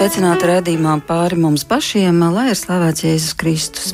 [0.00, 3.90] sveicināti redzējumā pāri mums pašiem, lai ir slavēts Jēzus Kristus.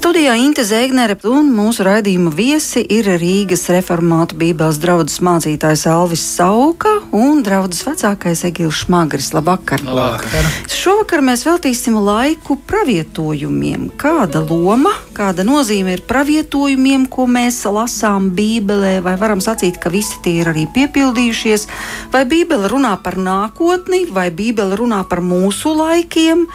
[0.00, 6.94] Studijā Inte Zēgnere un mūsu raidījuma viesi ir Rīgas reformātu bībeles draudzes mācītājs Alvis Sauka
[7.12, 9.28] un draudzes vecākais Egils Šmagris.
[9.36, 9.84] Labvakar!
[9.84, 10.48] Labvakar.
[10.72, 13.90] Šovakar mēs veltīsim laiku pravietojumiem.
[14.00, 20.16] Kāda loma, kāda nozīme ir pravietojumiem, ko mēs lasām Bībelē, vai varam sacīt, ka visi
[20.24, 21.68] tie ir arī piepildījušies,
[22.16, 26.48] vai Bībele runā par nākotni, vai Bībele runā par mūsu laikiem?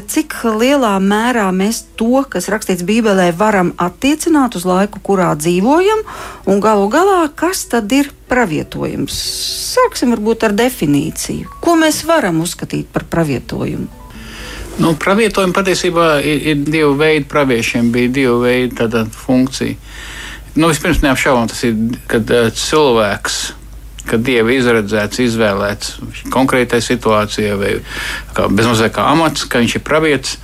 [0.00, 6.04] Cik lielā mērā mēs to, kas rakstīts Bībelē, varam attiecināt uz laiku, kurā dzīvojam,
[6.48, 9.18] un galu galā, kas tad ir pravietojums?
[9.74, 11.58] Sāksim varbūt ar definīciju.
[11.64, 13.90] Ko mēs varam uzskatīt par pravietojumu?
[14.80, 17.26] Nu, pravietojumi patiesībā ir, ir divi veidi.
[17.28, 19.76] Praviešiem bija divi veidi tāda funkcija.
[20.56, 21.76] Nu, vispirms neapšaubām tas ir,
[22.08, 23.42] kad uh, cilvēks
[24.08, 25.92] ka Dieva izredzēts, izvēlēts
[26.32, 27.72] konkrētai situācijai, vai
[28.36, 30.38] kā, bezmazliet kā amats, ka viņš ir pravietis,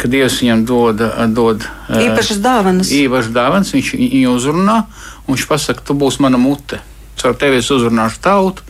[0.00, 1.02] ka Dievs viņam dod,
[1.34, 2.92] dod īpašas dāvanas.
[2.94, 4.78] Īpašas dāvanas, viņš viņu uzrunā,
[5.26, 6.80] un viņš pasaka, tu būsi mana mute.
[7.20, 8.64] Caur tevi es uzrunāšu tautu,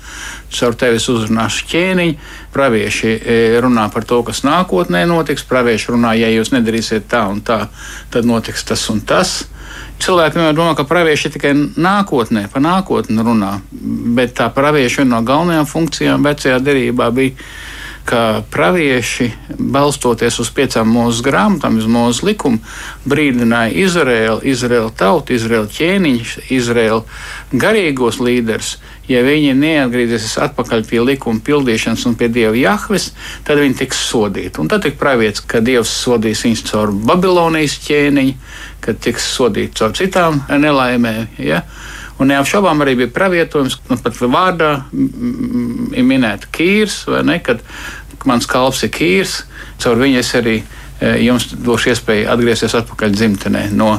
[0.51, 2.17] caur tevi es uzrunāšu ķēniņu.
[2.51, 3.13] Pravieši
[3.63, 5.47] runā par to, kas nākotnē notiks.
[5.47, 7.69] Pravieši runā, ja jūs nedarīsiet tā un tā,
[8.11, 9.45] tad notiks tas un tas.
[10.01, 13.57] Cilvēki vienmēr domā, ka pravieši tikai nākotnē, pa nākotni runā,
[14.17, 17.37] bet tā pravieša viena no galvenajām funkcijām vecajā derībā bija
[18.11, 22.59] ka pravieši, balstoties uz piecām mūsu grāmatām, uz mūsu likumu,
[23.07, 27.05] brīdināja Izraēlu, Izraēlu tautu, Izraēlu ķēniņus, Izraēlu
[27.55, 28.79] garīgos līderus.
[29.11, 33.11] Ja viņi neatgriezīsies atpakaļ pie likuma pildīšanas un pie dieva jahves,
[33.47, 34.59] tad viņi tiks sodīti.
[34.63, 38.37] Un tad tika pravietis, ka dievs sodīs viņus caur Babilonijas ķēniņu,
[38.83, 41.27] kad tiks sodīti caur citām nelaimēm.
[41.43, 41.63] Ja?
[42.21, 47.63] Un neapšaubām arī bija pravietojums, nu, pat vārdā ir minēta kīrs, vai ne, kad
[48.29, 49.41] mans kalps ir kīrs,
[49.81, 53.93] caur viņu es arī e, jums došu iespēju atgriezties atpakaļ dzimtenē no,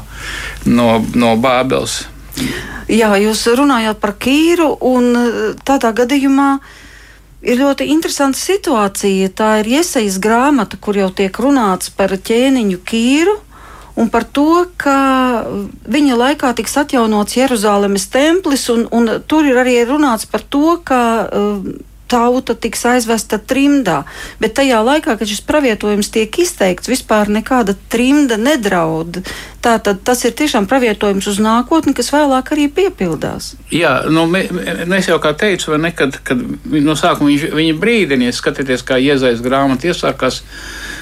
[0.65, 2.03] no, no Bābeles.
[2.91, 5.27] Jā, jūs runājāt par kīru, un e,
[5.67, 6.51] tādā gadījumā
[7.41, 9.31] ir ļoti interesanta situācija.
[9.35, 13.37] Tā ir iesaistīta grāmata, kur jau tiek runāts par ķēniņu kīru
[13.99, 14.95] un par to, ka
[15.91, 21.01] viņa laikā tiks atjaunots Jeruzalemes templis, un, un tur ir arī runāts par to, ka
[21.27, 21.57] uh,
[22.11, 24.01] tauta tiks aizvesta trimdā.
[24.43, 29.21] Bet tajā laikā, kad šis pravietojums tiek izteikts, vispār nekāda trimda nedraud.
[29.61, 33.53] Tātad tas ir tiešām pravietojums uz nākotni, kas vēlāk arī piepildās.
[33.71, 36.41] Jā, nu, mēs jau kā teicu, ne, kad, kad
[36.71, 40.41] no sākuma viņš, viņa brīdinies, skatieties, kā iezaisa grāmata iesākās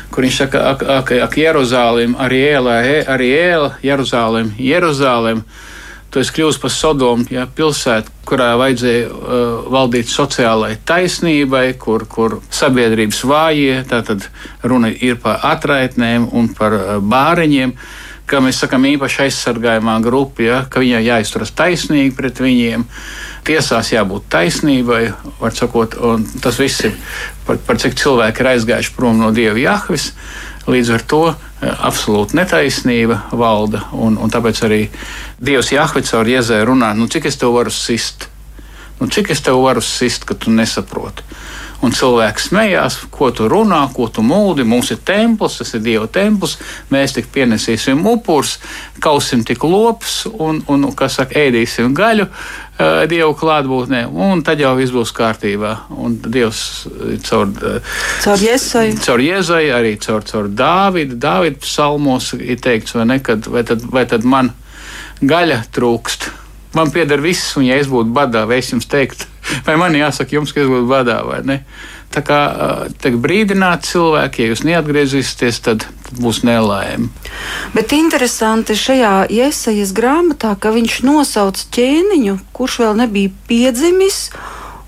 [0.09, 2.77] kur viņš saka, ak, ak, ak Jeruzālim, arī ēlē,
[3.07, 5.43] arī ēlē, Jeruzālim, Jeruzālim.
[6.09, 12.39] Tu esi kļuvis par Sodomu, ja, pilsētu, kurā vajadzēja uh, valdīt sociālai taisnībai, kur, kur
[12.49, 14.25] sabiedrības vājie, tātad
[14.65, 17.75] runa ir par atraitnēm un par uh, bāriņiem.
[17.77, 22.85] Uh, ka mēs sakām īpaši aizsargājumā grupa, ja, ka viņai jāizturas taisnīgi pret viņiem,
[23.47, 25.01] tiesās jābūt taisnībai,
[25.39, 26.93] var sakot, un tas viss ir
[27.47, 30.11] par, par cik cilvēki ir aizgājuši prom no Dieva Jahvis.
[30.69, 34.81] Līdz ar to eh, absolūti netaisnība valda, un, un tāpēc arī
[35.41, 38.27] Dievs Jahvis caur Jēzē runā, nu cik es tev varu sist,
[38.99, 41.25] nu cik es tev varu sist, ka tu nesaproti
[41.85, 44.65] un cilvēki smējās, ko tu runā, ko tu mūdi.
[44.67, 46.57] Mums ir templis, tas ir Dieva templis,
[46.91, 48.57] mēs tik pienesīsim upurus,
[49.03, 52.27] kausim tik lopus un, un kas saka, ēdīsim gaļu.
[52.79, 55.73] Uh, Dievu klātbūtnē, un tad jau viss būs kārtībā.
[55.99, 56.61] Un Dievs
[57.27, 57.49] caur,
[58.23, 61.17] caur Jēzai, caur Jēzai arī caur, caur Dāvidu.
[61.19, 64.53] Dāvidu psalmos ir teikts, vai, ne, kad, vai, tad, vai tad man
[65.19, 66.29] gaļa trūkst.
[66.77, 69.27] Man pieder viss, un ja es būtu badā, vai es jums teiktu,
[69.67, 71.59] vai man jāsaka jums, ka es būtu badā vai ne.
[72.09, 72.39] Tā kā
[73.01, 75.85] tiek brīdināti cilvēki, ja jūs neatgriezīsieties, tad,
[76.17, 77.11] būs nelaime.
[77.75, 84.23] Bet interesanti šajā iesaistas grāmatā, ka viņš nosauc ķēniņu, kurš vēl nebija piedzimis,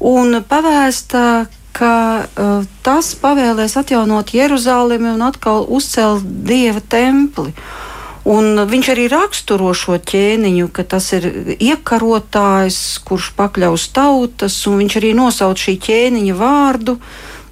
[0.01, 1.45] un pavēsta,
[1.77, 1.93] ka
[2.25, 7.53] uh, tas pavēlēs atjaunot Jeruzalemi un atkal uzcelt dieva templi.
[7.53, 7.90] Uh,
[8.29, 11.25] Un viņš arī raksturo šo ķēniņu, ka tas ir
[11.57, 16.99] iekarotājs, kurš pakļaus tautas, un viņš arī nosauc šī ķēniņa vārdu.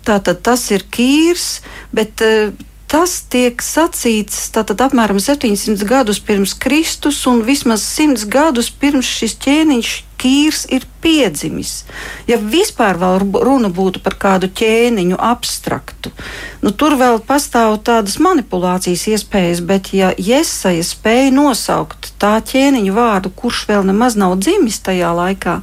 [0.06, 1.60] Tātad tas ir kīrs,
[1.94, 2.54] bet uh,
[2.89, 9.36] tas tiek sacīts tātad apmēram 700 gadus pirms Kristus un vismaz 100 gadus pirms šis
[9.45, 11.86] ķēniņš Kīrs ir piedzimis.
[12.27, 16.12] Ja vispār runa būtu par kādu ķēniņu abstraktu,
[16.59, 23.31] nu, tur vēl pastāv tādas manipulācijas iespējas, bet ja Iesaja spēja nosaukt tā ķēniņa vārdu,
[23.31, 25.62] kurš vēl nemaz nav dzimis tajā laikā,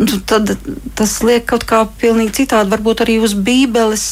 [0.00, 0.56] nu, tad
[0.98, 4.08] tas liek kaut kā pilnīgi citādi, varbūt arī uz Bībeles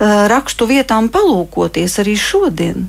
[0.00, 2.88] rakstu vietām palūkoties arī šodien?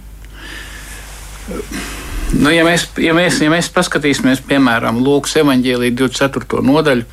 [2.35, 6.59] Nu, ja, mēs, ja, mēs, ja mēs paskatīsimies, piemēram, Lūkas evanģēlī 24.
[6.67, 7.05] nodaļu,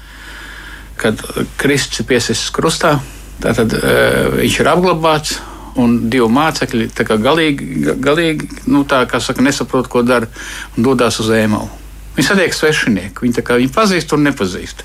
[0.99, 1.21] kad
[1.61, 2.97] Kristus ir piesists krustā,
[3.43, 5.41] tad uh, viņš ir apglabāts.
[5.75, 6.85] Un divi mācekļi
[7.19, 10.29] galīgi, galīgi nu, tā, saka, nesaprot, ko dara
[10.77, 11.67] un dodas uz ēmalu.
[12.15, 14.85] Viņi satiek svešinieku, viņi, kā, viņi pazīst un nepazīst.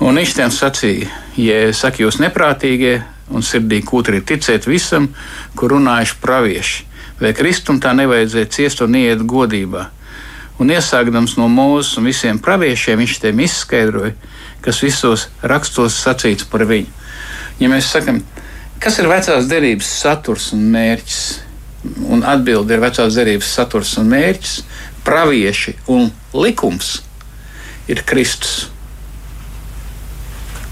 [0.00, 3.02] Un viņš tiem sacīja, ja saka, jūs neprātīgie
[3.32, 5.10] un sirdī kūtri ticēt visam,
[5.56, 6.88] kur runājuši pravieši
[7.22, 9.86] vai Kristum tā nevajadzēja ciest un iet godībā.
[10.60, 14.14] Un iesākdams no mūzes un visiem praviešiem, viņš tiem izskaidroja,
[14.62, 16.90] kas visos rakstos sacīts par viņu.
[17.62, 18.20] Ja mēs sakam,
[18.82, 21.22] kas ir vecās derības saturs un mērķis,
[22.10, 24.58] un atbilde ir vecās derības saturs un mērķis,
[25.06, 27.00] pravieši un likums
[27.90, 28.68] ir Kristus.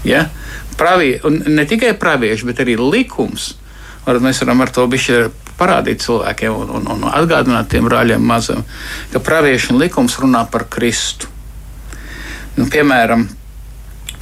[0.07, 0.27] Ja?
[0.81, 3.51] Pravie, ne tikai pravieši, bet arī likums.
[4.01, 4.87] Varbūt mēs varam ar to
[5.61, 8.63] parādīt cilvēkiem un, un, un atgādināt tiem brāļiem mazam,
[9.13, 11.29] ka praviešu likums runā par Kristu.
[12.57, 13.27] Nu, piemēram,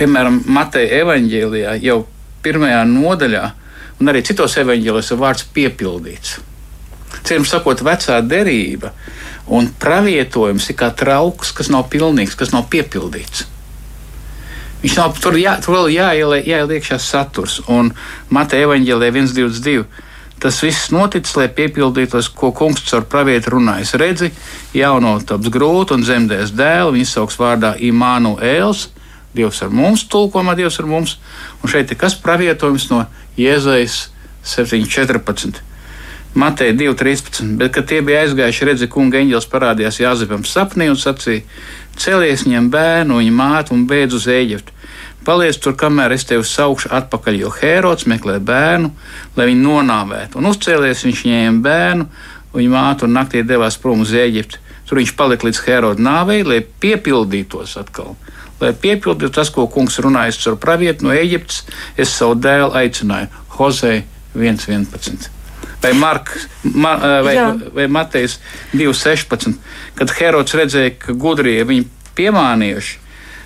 [0.02, 2.02] piemēram, Mateja evanģēlijā jau
[2.44, 3.46] pirmajā nodaļā,
[4.00, 6.36] un arī citos evanģēlijos ir vārds piepildīts.
[7.22, 8.92] Citiem sakot, vecā derība
[9.48, 13.48] un pravietojums ir kā trauks, kas nav pilnīgs, kas nav piepildīts.
[14.84, 17.60] Viņš nav tur, jā, tur vēl jāieliek, jāieliek iekšā saturs.
[17.68, 17.92] Un
[18.31, 19.84] Mateja evanģēlē 1,22
[20.40, 23.92] Tas viss noticis, lai piepildītos, ko kungs caur pravietu runājis.
[24.00, 24.30] Redzi,
[24.72, 28.88] jauno taps grūti un zemdēs dēlu, viņa sauks vārdā Imānuēls.
[29.36, 31.18] Dievs ar mums, tulkojumā Dievs ar mums.
[31.60, 33.04] Un šeit ir kas pravietojums no
[33.38, 34.06] Jēzus
[34.48, 35.69] 7.14.
[36.40, 37.56] Mateja 2.13.
[37.60, 41.44] Bet, kad tie bija aizgājuši, redzi, kunga eņģēlis parādījās Jāzepam sapnī un sacīja:
[42.00, 44.80] Celies, ņem bērnu, viņa mātu un beidz uz Eģiptu
[45.26, 48.90] Paliec tur, kamēr es tevi saukšu atpakaļ, jo Hērods meklē bērnu,
[49.36, 50.40] lai viņu nonāvētu.
[50.40, 52.08] Un uzcēlies viņš ņēma bērnu,
[52.56, 54.62] viņa mātu un naktī devās prom uz Eģipti.
[54.90, 58.16] Tur viņš palika līdz Hēroda nāvei, lai piepildītos atkal.
[58.64, 61.66] Lai piepildītu tas, ko kungs runājas ar pravietu no Eģiptes,
[62.00, 65.39] es savu dēlu aicināju Hozei 1.11
[65.84, 66.31] vai, Mark,
[66.64, 66.96] ma,
[67.26, 67.52] vai, Jā.
[67.76, 68.40] vai Matejs
[68.74, 69.56] 2,16,
[70.00, 71.88] kad Herods redzēja, ka gudrie viņu
[72.18, 72.98] piemānījuši,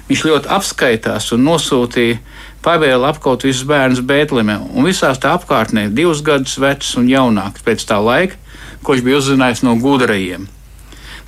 [0.03, 2.18] Viņš ļoti apskaitās un nosūtīja
[2.63, 4.57] pavēlu apkaut visus bērnus Bēntlēmē.
[4.75, 8.35] Un visās tā apkārtnē, divus gadus vecs un jaunāks pēc tā laika,
[8.83, 10.50] ko viņš bija uzzinājis no gudrajiem.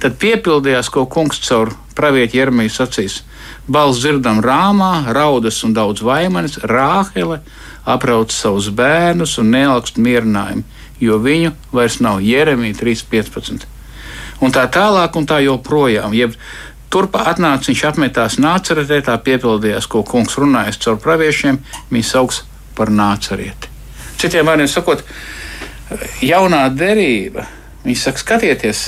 [0.03, 3.21] Tad piepildījās, ko kungs caur pravietu Jeremiju sacīs.
[3.65, 7.39] Balsts dzirdam rāmā, raudas un daudz vaimanis, rāhele
[7.87, 10.65] aprauc savus bērnus un neelgst mierinājumu,
[11.01, 13.65] jo viņu vairs nav Jeremija 3.15.
[14.43, 16.15] Un tā tālāk, un tā joprojām.
[16.15, 16.35] Jeb
[16.95, 21.57] Turpā atnāca viņš apmetās nāceretē, tā piepildījās, ko kungs runājas caur praviešiem,
[21.91, 22.43] viņš sauks
[22.77, 23.71] par nācerieti.
[24.21, 25.01] Citiem vārdiem sakot,
[26.23, 27.47] jaunā derība,
[27.83, 28.83] viņš saka, skatieties,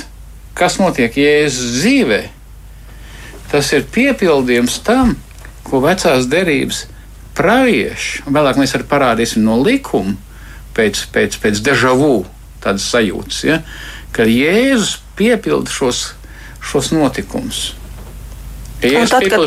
[0.56, 2.22] kas notiek Jēzus dzīvē.
[3.52, 5.12] Tas ir piepildījums tam,
[5.68, 6.86] ko vecās derības
[7.36, 10.16] pravieši, un vēlāk mēs arī parādīsim no likuma,
[10.78, 12.22] pēc, pēc, pēc dežavu
[12.62, 13.60] tādas sajūtas, ja,
[14.14, 16.12] ka Jēzus piepilda šos,
[16.62, 17.72] šos notikumus.
[18.78, 19.40] Ja tad, kad,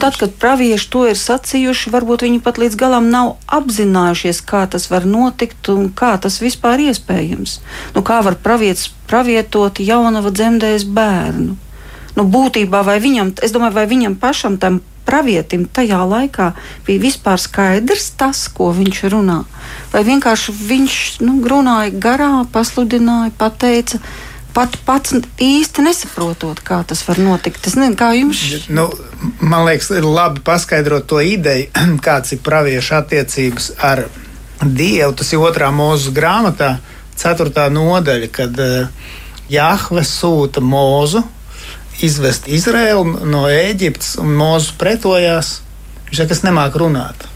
[0.00, 4.90] tad, kad pravieši to ir sacījuši, varbūt viņi pat līdz galam nav apzinājušies, kā tas
[4.92, 7.56] var notikt un kā tas vispār iespējams.
[7.96, 11.56] Nu, kā var pravietis pravietot jaunava dzemdēs bērnu?
[12.18, 16.52] Nu, būtībā vai viņam, es domāju, vai viņam pašam tam pravietim tajā laikā
[16.86, 19.42] bija vispār skaidrs tas, ko viņš runā.
[19.90, 23.98] Vai vienkārši viņš nu, runāja garā, pasludināja, pateica
[24.54, 27.66] pat pats īsti nesaprotot, kā tas var notikt.
[27.66, 28.42] Es nezinu, kā jums.
[28.72, 28.88] Nu,
[29.40, 31.70] man liekas, ir labi paskaidrot to ideju,
[32.06, 34.06] kāds ir praviešu attiecības ar
[34.60, 35.14] Dievu.
[35.16, 36.74] Tas ir otrā mūža grāmatā,
[37.16, 39.12] ceturtā nodaļa, kad uh,
[39.50, 41.24] Jahve sūta mūzu
[42.06, 45.58] izvest Izraēlu no Ēģiptes, un mūzis pretojās.
[46.08, 47.26] Viņš saka, es nemāku runāt.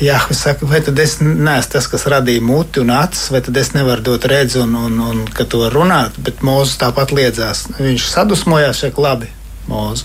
[0.00, 3.72] Jahve saka, vai tad es neesmu tas, kas radīja muti un acis, vai tad es
[3.72, 7.64] nevaru dot redzi un, un, un ka to runāt, bet Mūzes tāpat liedzās.
[7.80, 9.30] Viņš sadusmojās, saka, labi,
[9.70, 10.04] Mūze,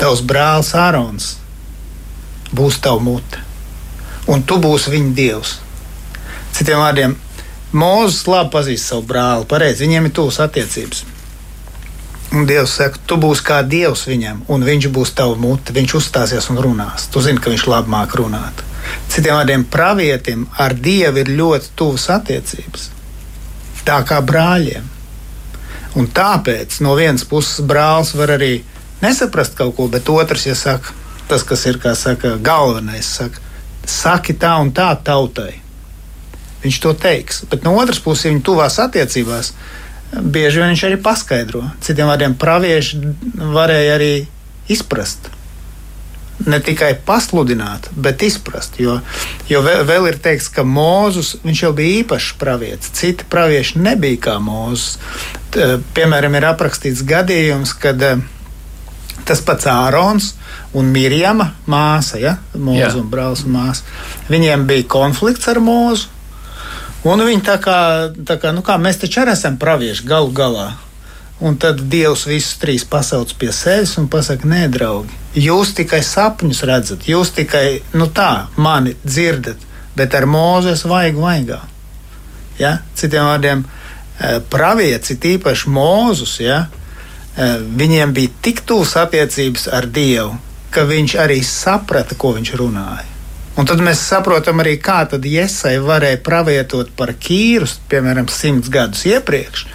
[0.00, 1.30] tavs brālis Ārons
[2.54, 3.40] būs tava mute,
[4.30, 5.56] un tu būsi viņa dievs.
[6.54, 7.16] Citiem vārdiem,
[7.74, 11.13] Mūzes labi pazīst savu brāli, pareizi, viņiem ir tūs attiecības.
[12.32, 15.74] Un Dievs saka, tu būsi kā Dievs viņam, un viņš būs tavs mute.
[15.76, 17.06] Viņš uzstāsies un runās.
[17.12, 18.64] Tu zini, ka viņš labi māk runāt.
[19.08, 22.88] Citiem vārdiem, pravietim ar Dievu ir ļoti tuvas attiecības.
[23.84, 24.90] Tā kā brāļiem.
[25.94, 28.54] Un tāpēc no vienas puses brālis var arī
[29.02, 30.94] nesaprast kaut ko, bet otrs, ja saka,
[31.28, 33.38] tas, kas ir saka, galvenais, saka,
[33.86, 35.60] saki tā un tā tautai.
[36.64, 37.44] Viņš to teiks.
[37.50, 39.52] Bet no otras puses, viņa tuvās attiecībās,
[40.20, 41.64] bieži vien viņš arī paskaidro.
[41.84, 43.00] Citiem vārdiem, pravieši
[43.54, 44.12] varēja arī
[44.72, 45.30] izprast.
[46.50, 48.80] Ne tikai pasludināt, bet izprast.
[48.82, 48.98] Jo,
[49.48, 52.90] jo vēl, ir teikts, ka Mozus jau bija īpašs pravietis.
[52.98, 54.98] Citi pravieši nebija kā Mozus.
[55.94, 58.24] Piemēram, ir aprakstīts gadījums, kad uh,
[59.24, 60.32] Tas pats Ārons
[60.76, 62.34] un Mirjama māsa, ja?
[62.52, 63.84] Mūza un brālis un māsa.
[64.28, 66.10] Viņiem bija konflikts ar mūzu.
[67.04, 67.76] Un viņi tā kā,
[68.24, 70.70] tā kā, nu kā mēs taču arī esam pravieši galu galā.
[71.44, 75.12] Un tad Dievs visus trīs pasauc pie sevis un pasakā, nē, draugi,
[75.44, 79.60] jūs tikai sapņus redzat, jūs tikai nu tā, mani dzirdat,
[79.98, 81.60] bet ar mūzes vajag vaigā.
[82.58, 82.78] Ja?
[82.96, 86.68] Citiem vārdiem, eh, pravieci, tīpaši mūzus, ja?
[87.36, 90.38] Eh, viņiem bija tik tuvas attiecības ar Dievu,
[90.70, 93.13] ka viņš arī saprata, ko viņš runāja.
[93.54, 99.04] Un tad mēs saprotam arī, kā tad Iesai varēja pravietot par Kīru, piemēram, simts gadus
[99.06, 99.66] iepriekš.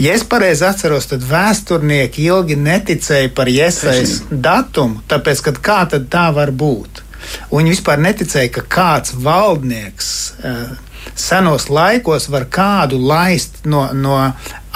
[0.00, 6.08] Ja es pareizi atceros, tad vēsturnieki ilgi neticēja par Iesais datumu, tāpēc, ka kā tad
[6.12, 7.02] tā var būt?
[7.50, 10.87] Un viņi vispār neticēja, ka kāds valdnieks uh,
[11.18, 14.16] senos laikos var kādu laist no, no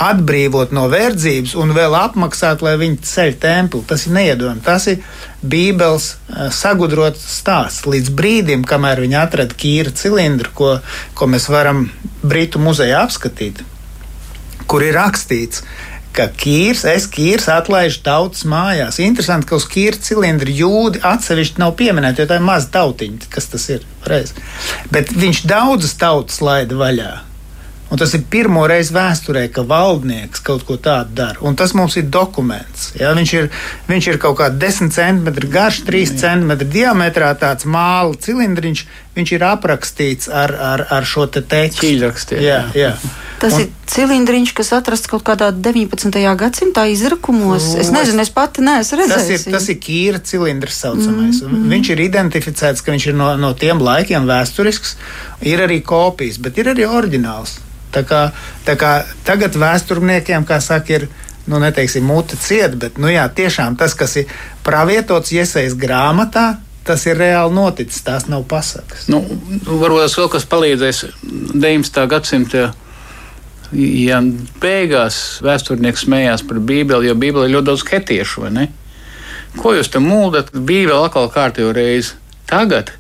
[0.03, 3.83] atbrīvot no verdzības un vēl apmaksāt, lai viņi ceļ templi.
[3.89, 4.65] Tas ir neiedomājami.
[4.67, 5.03] Tas ir
[5.43, 7.87] Bībeles eh, sagudrots stāsts.
[7.87, 10.73] Līdz brīdim, kamēr viņi atrada kīra cilindru, ko,
[11.19, 11.87] ko mēs varam
[12.23, 13.63] Britu muzejā apskatīt,
[14.71, 19.01] kur ir rakstīts, ka kīrs, es kīrs atlaižu tautas mājās.
[19.03, 23.51] Interesanti, ka uz kīra cilindra jūdi atsevišķi nav pieminēti, jo tā ir maza tautiņa, kas
[23.53, 23.85] tas ir.
[24.07, 24.35] Reiz.
[24.93, 27.13] Bet viņš daudzas tautas laida vaļā.
[27.93, 31.37] Un tas ir pirmo reizi vēsturē, ka valdnieks kaut ko tādu dara.
[31.45, 32.87] Un tas mums ir dokuments.
[32.97, 33.11] Ja?
[33.13, 33.51] Viņš, ir,
[33.85, 38.87] viņš ir kaut kāds 10 centimetri garš, 3 centimetri diametrā, tāds māla cilindriņš.
[39.13, 42.39] Viņš ir aprakstīts ar, ar, ar šo te tekstu.
[42.41, 42.95] Jā, jā.
[43.43, 46.17] Tas un, ir cilindriņš, kas atrasts kaut kādā 19.
[46.41, 47.67] gadsimtā izrakumos.
[47.83, 49.27] Es nezinu, es pati neesmu redzējis.
[49.29, 51.43] Tas ir, tas ir kīra cilindrs saucamais.
[51.43, 51.75] Mm, mm.
[51.75, 54.97] Viņš ir identificēts, ka viņš ir no, no tiem laikiem vēsturisks.
[55.51, 57.59] Ir arī kopijas, bet ir arī oriģināls.
[57.93, 58.23] Tā kā,
[58.65, 58.95] tā kā
[59.29, 61.09] tagad vēsturniekiem, kā saka, ir
[61.51, 64.33] nu, neteiksim, mute cieta, bet nu, jā, tiešām tas, kas ir
[64.65, 66.55] pravietots iesaistīts grāmatā,
[66.87, 68.03] tas ir reāli noticis.
[68.07, 69.09] Tās nav pasakas.
[69.13, 69.23] Nu,
[69.67, 71.03] varbūt tas vēl kas palīdzēs
[71.55, 72.07] 19.
[72.11, 72.71] gadsimta.
[73.73, 74.19] Ja
[74.61, 78.67] beigās vēsturnieks smējās par Bībeli, jo Bībelē ir ļoti daudz hetiešu, vai ne?
[79.57, 80.51] Ko jūs tam mūldat?
[80.53, 82.19] Bībele atkal kārtējo reizi.
[82.51, 82.93] Tagad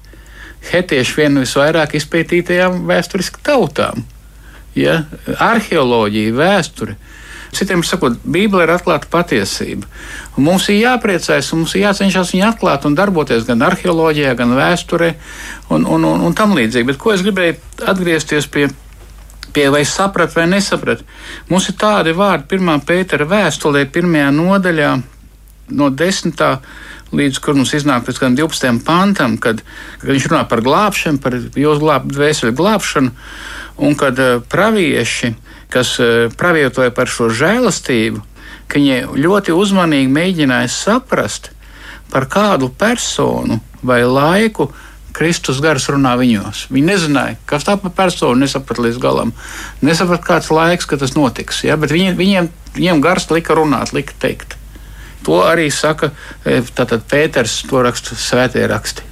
[0.70, 4.06] hetieši viena no visvairāk izpētītajām vēsturiski tautām
[4.78, 5.02] ja,
[5.42, 6.96] arheoloģija, vēsture.
[7.52, 9.88] Citiem sakot, Bībele ir atklāta patiesība.
[10.38, 14.54] Un mums ir jāpriecājas, un mums ir jācenšas viņu atklāt un darboties gan arheoloģijā, gan
[14.56, 15.10] vēsturē
[15.68, 16.88] un, un, un, un tam līdzīgi.
[16.88, 17.58] Bet ko es gribēju
[17.92, 18.70] atgriezties pie?
[19.52, 21.02] Pie vai saprat, vai nesaprat.
[21.50, 24.92] Mums ir tādi vārdi, pirmā pētera vēstulē, pirmajā nodaļā,
[25.76, 26.54] no desmitā
[27.12, 28.80] līdz kur mums iznāk kādam 12.
[28.86, 29.60] pantam, kad,
[30.00, 33.12] kad viņš runā par glābšanu, par jūsu glābšanu, dvēseli glābšanu
[33.84, 35.34] un kad eh, pravieši,
[35.72, 38.22] kas eh, pravietoja par šo žēlastību,
[38.68, 41.50] ka viņi ļoti uzmanīgi mēģināja saprast,
[42.12, 44.68] par kādu personu vai laiku
[45.16, 46.66] Kristus gars runā viņos.
[46.72, 49.32] Viņi nezināja, kas tā par personu, nesaprata līdz galam.
[49.84, 51.62] Nesaprata, kāds laiks, kad tas notiks.
[51.66, 51.76] Ja?
[51.80, 54.56] Bet viņi, viņiem, viņiem gars lika runāt, lika teikt.
[55.26, 56.10] To arī saka
[56.44, 56.64] eh,
[57.10, 59.11] Pēters, to raksta svētie raksti.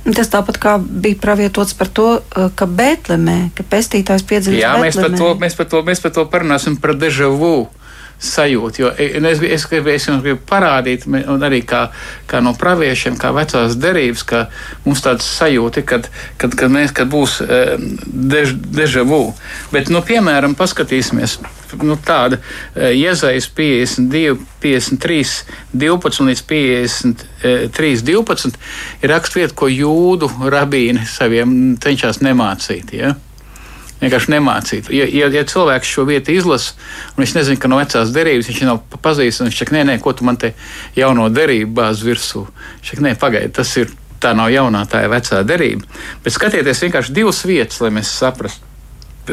[0.00, 4.62] Tas tāpat kā bija pravietots par to, eh, ka Bēltlemē, ka pestītājs piedzīvoja.
[4.62, 7.68] Jā, mēs par, to, mēs, par to, mēs par to parunāsim par deja vu
[8.20, 8.80] sajūtu.
[8.80, 11.04] Jo e, es, es, es, es jums gribu parādīt,
[11.44, 11.86] arī kā,
[12.28, 14.42] kā no praviešiem, kā vecās derības, ka
[14.84, 16.08] mums tāds sajūta, kad,
[16.40, 17.40] kad, kad, mēs, kad būs
[18.06, 19.34] dež, deja vu.
[19.72, 21.38] Bet, nu, piemēram, paskatīsimies.
[21.78, 22.40] Nu, tāda
[22.74, 25.32] iezaisa 52, 53,
[25.72, 28.60] 12 līdz 53, 12
[29.04, 32.94] ir rakstvieta, ko jūdu rabīni saviem cenšas nemācīt.
[32.98, 33.16] Ja?
[34.00, 34.90] vienkārši nemācīt.
[34.94, 36.76] Ja, ja, ja cilvēks šo vietu izlasa,
[37.14, 40.14] un viņš nezina, ka no vecās derības viņš nav pazīstams, viņš saka, nē, nē, ko
[40.16, 40.54] tu man te
[40.96, 42.46] jauno derību bāz virsū.
[42.80, 46.00] Viņš saka, nē, pagaidi, tas ir tā nav jaunā, tā ir vecā derība.
[46.24, 48.69] Bet skatieties vienkārši divas vietas, lai mēs saprastu.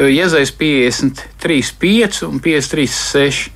[0.06, 3.48] Iezais 53, 5 un 53, 6.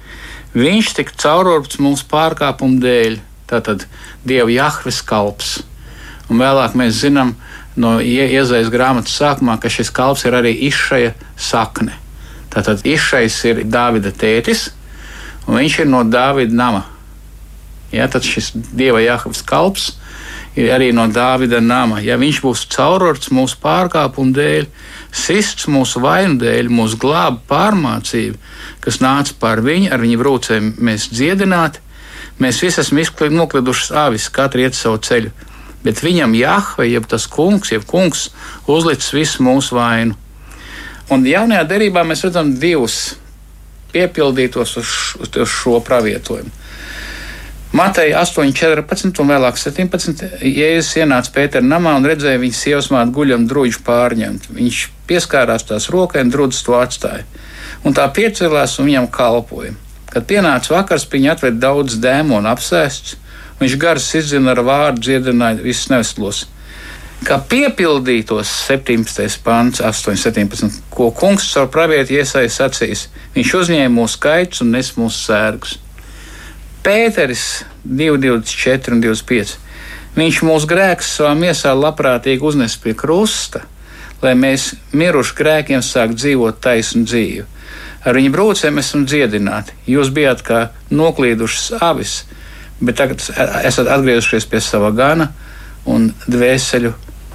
[0.52, 3.20] Viņš tika caurorps mūsu pārkāpumu dēļ.
[3.48, 3.86] Tātad
[4.26, 5.60] Dieva Jahves kalps.
[6.32, 7.34] Un vēlāk mēs zinām,
[7.76, 11.94] no iezaisa grāmatas sākumā, ka šis kalps ir arī izšaja sakne.
[12.52, 14.70] Tātad izšais ir Dāvida tētis,
[15.46, 16.84] un viņš ir no Dāvida nama.
[17.92, 19.92] ja, tad šis dieva Jāhavs kalps
[20.56, 22.00] arī no Dāvida nama.
[22.04, 24.66] Ja viņš būs caurorts mūsu pārkāpumu dēļ,
[25.12, 28.36] sists mūsu vainu dēļ, mūsu glāba pārmācība,
[28.84, 31.80] kas nāca pār viņu, ar viņa brūcēm mēs dziedināti,
[32.42, 33.00] mēs visi esam
[33.32, 35.32] nokliduši avis, katru iet savu ceļu.
[35.82, 38.28] Bet viņam Jahve, jeb tas kungs, jeb kungs,
[38.70, 40.14] uzlicis visu mūsu vainu.
[41.10, 43.16] Un jaunajā derībā mēs redzam divus
[43.92, 46.61] piepildītos uz, uz šo pravietojumu.
[47.72, 50.26] Mateja 8,14 un vēlāk 17.
[50.44, 54.50] Jēzus ienāca Pētera namā un redzēja viņas sievas mātu guļam druģu pārņemt.
[54.52, 57.24] Viņš pieskārās tās rokai un drudzes to atstāja.
[57.88, 59.72] Un tā piecēlās un viņam kalpoja.
[60.12, 63.16] Kad pienāca vakars, viņa atveda daudz dēmonu apsēsts.
[63.62, 66.42] Viņš garas izzina ar vārdu dziedināja visus neveslos.
[67.24, 69.40] Kā piepildītos 17.
[69.46, 75.30] pants, 8,17, ko kungs caur pravieti iesaistīs acīs, viņš uzņēma mūsu skaitus un nes mūsu
[75.30, 75.78] sērgus.
[76.82, 79.58] Pēteris 224 un 25.
[80.16, 83.62] Viņš mūsu grēkus savā miesā labprātīgi uznes pie krusta,
[84.22, 87.46] lai mēs miruši grēkiem sāktu dzīvot taisnu dzīvi.
[88.02, 89.76] Ar viņa brūcēm esam dziedināti.
[89.86, 92.16] Jūs bijāt kā noklīdušas avis,
[92.82, 93.22] bet tagad
[93.62, 95.30] esat atgriezušies pie sava gana
[95.86, 96.92] un dvēseļu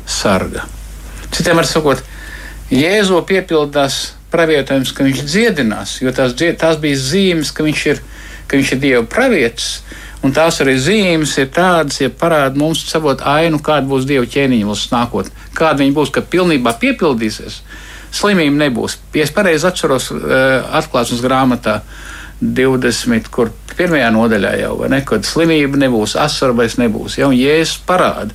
[0.08, 0.68] sarga.
[1.32, 2.04] Citiem var sakot,
[2.68, 8.17] Jēzu piepildās pravietojums, ka viņš dziedinās, jo tās, tās bija zīmes, ka viņš ir ielikās
[8.48, 9.82] ka viņš ir Dieva pravietis.
[10.26, 14.68] Un tās arī zīmes ir tādas, ja parāda mums savot ainu, kāda būs Dieva ķēniņa
[14.68, 15.46] valsts nākotnē.
[15.58, 17.62] Kāda viņa būs, kad pilnībā piepildīsies,
[18.18, 18.98] slimība nebūs.
[19.16, 21.82] Ja es pareizi atceros uh, atklāsmes grāmatā
[22.42, 28.34] 20, kur pirmajā nodaļā jau, ne, kad slimība nebūs, asaru vairs nebūs, jau Jēzus parāda.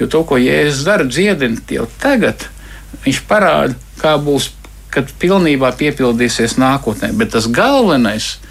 [0.00, 2.46] Jo to, ko Jēzus dara, dziedina jau tagad,
[3.04, 4.50] viņš parāda, kā būs,
[4.90, 7.12] kad pilnībā piepildīsies nākotnē.
[7.20, 8.49] Bet tas galvenais ir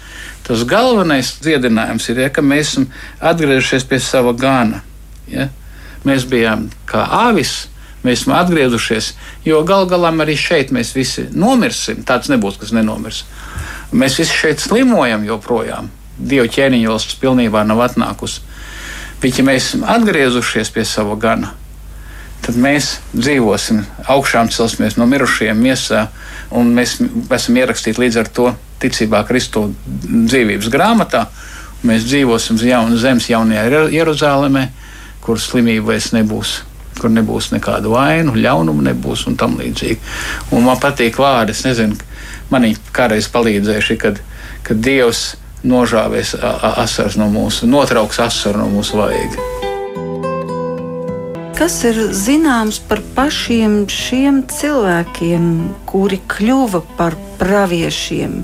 [0.50, 2.88] Tas galvenais dziedinājums ir, ja, ka mēs esam
[3.22, 4.80] atgriezušies pie sava gana.
[5.30, 5.44] Ja.
[6.02, 7.68] Mēs bijām kā avis,
[8.02, 9.12] mēs esam atgriezušies,
[9.46, 12.00] jo gal galā arī šeit mēs visi nomirsim.
[12.02, 13.20] Tāds nebūs, kas nenomirs.
[13.94, 15.92] Mēs visi šeit slimojam joprojām.
[16.18, 18.42] Dieva ķēniņa valsts pilnībā nav atnākusi.
[19.22, 21.52] Bet, ja mēs esam atgriezušies pie sava gana,
[22.42, 26.08] tad mēs dzīvosim, augšām celsimies no mirušajiem miesā,
[26.50, 26.96] un mēs
[27.38, 28.48] esam ierakstīti līdz ar to
[28.80, 29.68] ticībā Kristu
[30.04, 31.26] dzīvības grāmatā.
[31.86, 34.66] Mēs dzīvosim uz jaunas zemes, jaunajā Jeruzalemē,
[35.24, 36.56] kur slimība vairs nebūs,
[37.00, 40.00] kur nebūs nekādu vainu, ļaunumu nebūs un tam līdzīgi.
[40.56, 41.96] Un man patīk vārdi, es nezinu,
[42.52, 44.20] man viņi kādreiz palīdzējuši, kad,
[44.66, 45.24] kad Dievs
[45.64, 49.59] nožāvēs asaras no mūsu, notrauks asaru no mūsu vajag
[51.60, 55.48] kas ir zināms par pašiem šiem cilvēkiem,
[55.84, 58.38] kuri kļuva par praviešiem?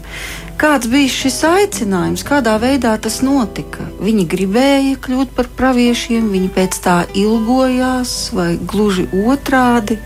[0.60, 3.86] Kāds bija šis aicinājums, kādā veidā tas notika?
[4.04, 9.96] Viņi gribēja kļūt par praviešiem, viņi pēc tā ilgojās, vai gluži otrādi?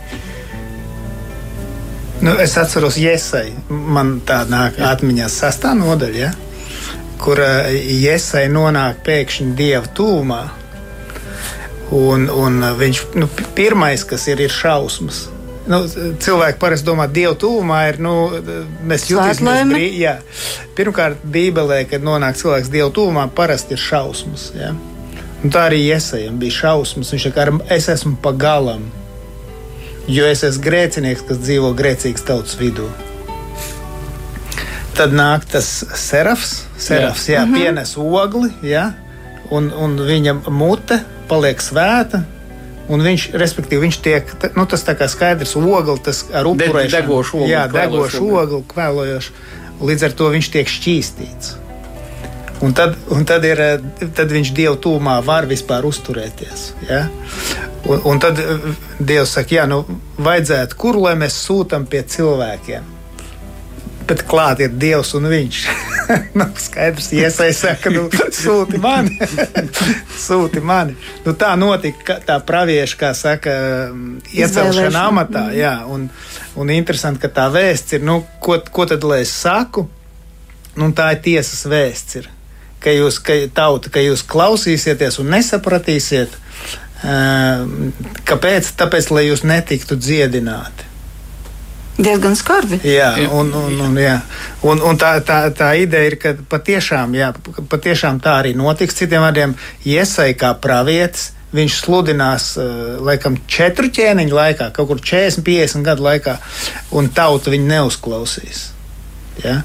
[2.23, 6.31] Nu, es atceros, Iesai, man tā nāk atmiņā sastā nodaļa, ja?
[7.19, 10.45] kur Iesai nonāk pēkšņi Dieva tūmā
[11.91, 13.27] Un, un viņš nu,
[13.59, 15.25] pirmais, kas ir, ir šausmas.
[15.71, 17.99] Nu, cilvēki parasti domā, ka Dieva tuvumā ir.
[18.03, 18.15] Nu,
[18.87, 20.15] mēs jutāmies brīvā.
[20.79, 24.49] Pirmkārt, Bībelē, kad nonāk cilvēks Dieva tuvumā, parasti ir šausmas.
[24.57, 24.73] Ja?
[25.41, 27.13] Un tā arī iesējam bija šausmas.
[27.15, 28.89] Viņš saka, es esmu pa galam,
[30.11, 32.89] jo es esmu grēcinieks, kas dzīvo grēcīgas tautas vidū.
[34.99, 37.39] Tad nāk tas serafs, serafs jā.
[37.39, 37.57] Jā, -hmm.
[37.57, 38.91] pienes ogli, jā,
[39.51, 41.01] un, un viņa mute
[41.31, 42.25] paliek svēta.
[42.91, 46.91] Un viņš, respektīvi, viņš tiek, nu, tas tā kā skaidrs oglis, tas ar upurēšanu.
[46.97, 47.53] Degošu ogli.
[47.53, 49.35] Jā, degošu ogli, kvēlojošu.
[49.87, 51.53] Līdz ar to viņš tiek šķīstīts.
[52.67, 53.63] Un tad, un tad, ir,
[54.19, 56.67] tad viņš Dieva tūmā var vispār uzturēties.
[56.91, 57.07] Ja?
[57.87, 58.43] Un, un tad
[58.99, 59.85] Dievs saka, jā, nu,
[60.21, 63.00] vajadzētu, kur lai mēs sūtām pie cilvēkiem
[64.11, 65.61] bet klāt ir Dievs un Viņš.
[66.39, 69.15] nu, skaidrs, iesaistās, ka nu, sūti mani.
[70.27, 70.97] sūti mani.
[71.27, 73.55] Nu, tā notika tā pravieša, kā saka,
[74.35, 75.47] iecelšana amatā.
[75.51, 75.57] Mm.
[75.61, 76.09] Jā, un,
[76.59, 79.87] un interesanti, ka tā vēsts ir, nu, ko, ko tad lai es saku?
[80.79, 82.21] Nu, tā ir tiesas vēsts.
[82.21, 82.31] Ir.
[82.81, 86.39] Ka jūs, ka tauta, ka jūs klausīsieties un nesapratīsiet,
[88.29, 88.71] kāpēc?
[88.81, 90.90] Tāpēc, lai jūs netiktu dziedināti
[92.05, 92.81] diezgan skarbi.
[92.87, 94.17] Jā, un, un, un, jā.
[94.67, 97.33] un, un tā, tā, tā ideja ir, ka patiešām, jā,
[97.71, 98.99] patiešām tā arī notiks.
[99.01, 99.55] Citiem vārdiem,
[99.89, 101.31] iesai kā pravietis.
[101.51, 106.37] Viņš sludinās, uh, laikam, četru ķēniņu laikā, kaut kur 40, 50 gadu laikā,
[106.95, 108.69] un tauta viņu neuzklausīs.
[109.45, 109.57] Ja?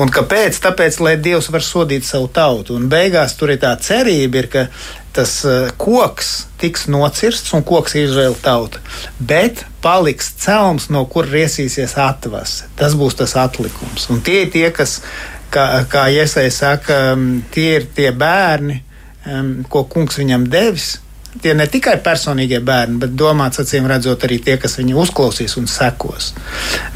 [0.00, 0.58] Un kāpēc?
[0.62, 2.76] Tāpēc, lai Dievs var sodīt savu tautu.
[2.76, 4.66] Un beigās tur ir tā cerība, ir, ka
[5.16, 8.82] tas uh, koks tiks nocirsts un koks ir Izraēla tauta.
[9.18, 12.68] Bet paliks celms, no kur riesīsies atvase.
[12.78, 14.08] Tas būs tas atlikums.
[14.12, 15.00] Un tie ir tie, kas,
[15.54, 18.82] kā, kā Iesai saka, um, tie ir tie bērni,
[19.26, 20.98] um, ko kungs viņam devis
[21.42, 25.68] tie ne tikai personīgie bērni, bet domāts acīm redzot arī tie, kas viņu uzklausīs un
[25.70, 26.32] sekos.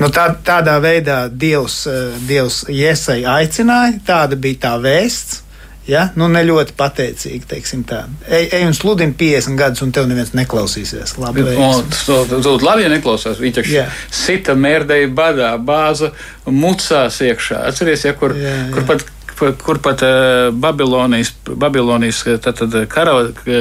[0.01, 5.44] Nu, tā, tādā veidā Dievs, eh, Dievs Iesai aicināja, tāda bija tā vēsts.
[5.89, 6.07] Ja?
[6.17, 8.05] Nu, ne ļoti pateicīgi, teiksim tā.
[8.25, 11.17] Ej, ej un sludini 50 gadus, un tev neviens neklausīsies.
[11.21, 13.41] Labi, Zūd, labi, ja neklausās.
[13.43, 14.05] Viņš taču yeah.
[14.13, 16.15] sita mērdēja badā, bāza
[16.49, 17.67] mucās iekšā.
[17.69, 18.73] Atceries, ja, kur, yeah, yeah.
[18.77, 23.17] kur pat kur pat uh, Babilonijas, Babilonijas tad, tad kara,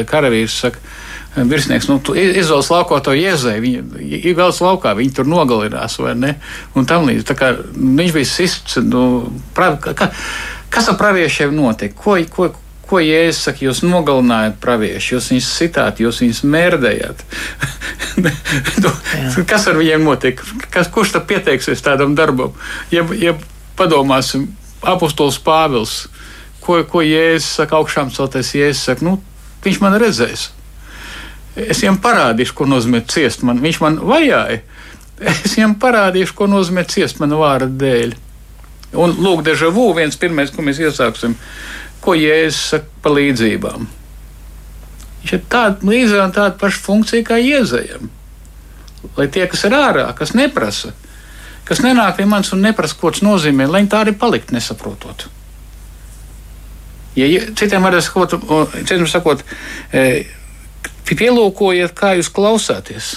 [0.05, 0.81] karavīrs saka,
[1.35, 6.35] virsnieks, nu, izvēlas lauko to iezēju, viņa ir vēl laukā, viņi tur nogalinās vai ne,
[6.77, 7.25] un tam līdz.
[7.29, 9.95] Tā kā viņš bija sists, nu, prav, ka,
[10.73, 11.93] kas ar praviešiem notiek?
[11.95, 12.49] Ko, ko,
[12.89, 17.25] ko Jēzus saka, jūs nogalinājāt praviešu, jūs viņus sitāt, jūs viņus mērdējāt.
[18.13, 18.89] Nu,
[19.49, 20.41] kas ar viņiem notiek?
[20.69, 22.51] Kas, kurš tad pieteiksies tādam darbam?
[22.93, 23.33] Ja, ja
[23.79, 24.51] padomāsim,
[24.85, 25.95] apustulis Pāvils,
[26.61, 29.15] ko, ko Jēzus saka, augšām celties Jēzus saka, nu,
[29.65, 30.51] viņš man redzēs.
[31.53, 33.61] Es viņam parādīšu, ko nozīmē ciest man.
[33.61, 34.61] Viņš man vajāja.
[35.21, 38.15] Es viņam parādīšu, ko nozīmē ciest man vārda dēļ.
[38.93, 41.35] Un lūk, deja vu, viens pirmais, ko mēs iesāksim,
[42.03, 43.87] ko Jēzus saka par līdzībām.
[45.23, 48.09] Viņš ir tāda līdzīga un tāda paša funkcija kā iezējam.
[49.17, 50.91] Lai tie, kas ir ārā, kas neprasa,
[51.67, 55.27] kas nenāk pie manis un neprasa, ko tas nozīmē, lai viņi tā arī palikt nesaprotot.
[57.15, 58.35] Ja, citiem vārdiem sakot,
[58.81, 59.43] citiem sakot
[59.93, 60.25] e,
[61.07, 63.13] pielūkojiet, kā jūs klausāties.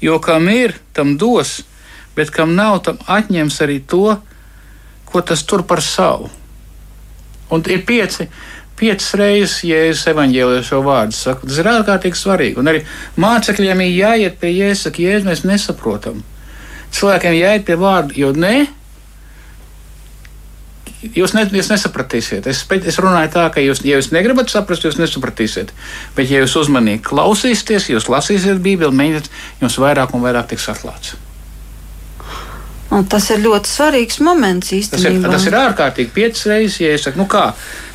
[0.00, 1.60] Jo kam ir, tam dos,
[2.16, 4.16] bet kam nav, tam atņems arī to,
[5.12, 6.30] ko tas tur par savu.
[7.50, 8.28] Un ir pieci,
[8.80, 11.48] piecas reizes Jēzus evanģēlē šo vārdu saka.
[11.48, 12.60] Tas ir ārkārtīgi svarīgi.
[12.62, 12.84] Un arī
[13.20, 16.22] mācekļiem ir jāiet pie Jēzus, saka, Jēzus, mēs nesaprotam
[16.94, 18.68] cilvēkiem jāiet pie vārda, jo ne.
[21.00, 22.44] Jūs, ne, jūs nesapratīsiet.
[22.50, 25.72] Es, es runāju tā, ka jūs, ja jūs negribat saprast, jūs nesapratīsiet.
[26.16, 31.16] Bet, ja jūs uzmanīgi klausīsieties, jūs lasīsiet Bībeli, mēģiniet, jums vairāk un vairāk tiks atklāts.
[32.90, 35.30] Un tas ir ļoti svarīgs moments īstenībā.
[35.30, 37.52] Tas ir, tas ir ārkārtīgi piecas reizes, ja es saku, nu kā,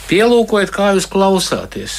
[0.08, 1.98] pielūkojiet, kā jūs klausāties.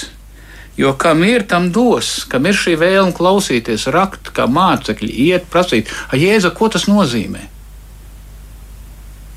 [0.77, 5.93] Jo kam ir, tam dos, kam ir šī vēlme klausīties, rakt, kā mācekļi, iet, prasīt,
[6.13, 7.47] Jēzu, ko tas nozīmē?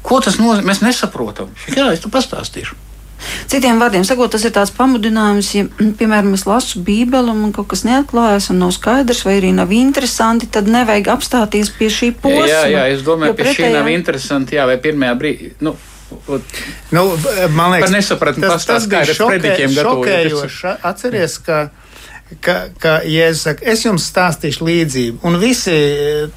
[0.04, 0.67] Ko tas nozīmē?
[0.67, 1.52] Mēs nesaprotam.
[1.72, 2.76] Jā, es to pastāstīšu.
[3.49, 5.65] Citiem vārdiem sakot, tas ir tāds pamudinājums, ja,
[5.99, 9.73] piemēram, es lasu Bībeli un man kaut kas neatklājas un nav skaidrs, vai arī nav
[9.75, 12.47] interesanti, tad nevajag apstāties pie šī posma.
[12.49, 13.69] Jā, jā, es domāju, ka pretējā...
[13.69, 15.53] šī nav interesanti, jā, vai pirmajā brīdī.
[15.65, 15.77] Nu,
[16.89, 17.03] Nu,
[17.53, 18.08] man liekas,
[18.41, 20.71] tas, tas bija šokē, šokējoši.
[20.89, 21.60] Atceries, ka
[22.38, 25.22] ka, ka Jēzus saka, es jums stāstīšu līdzību.
[25.28, 25.74] Un visi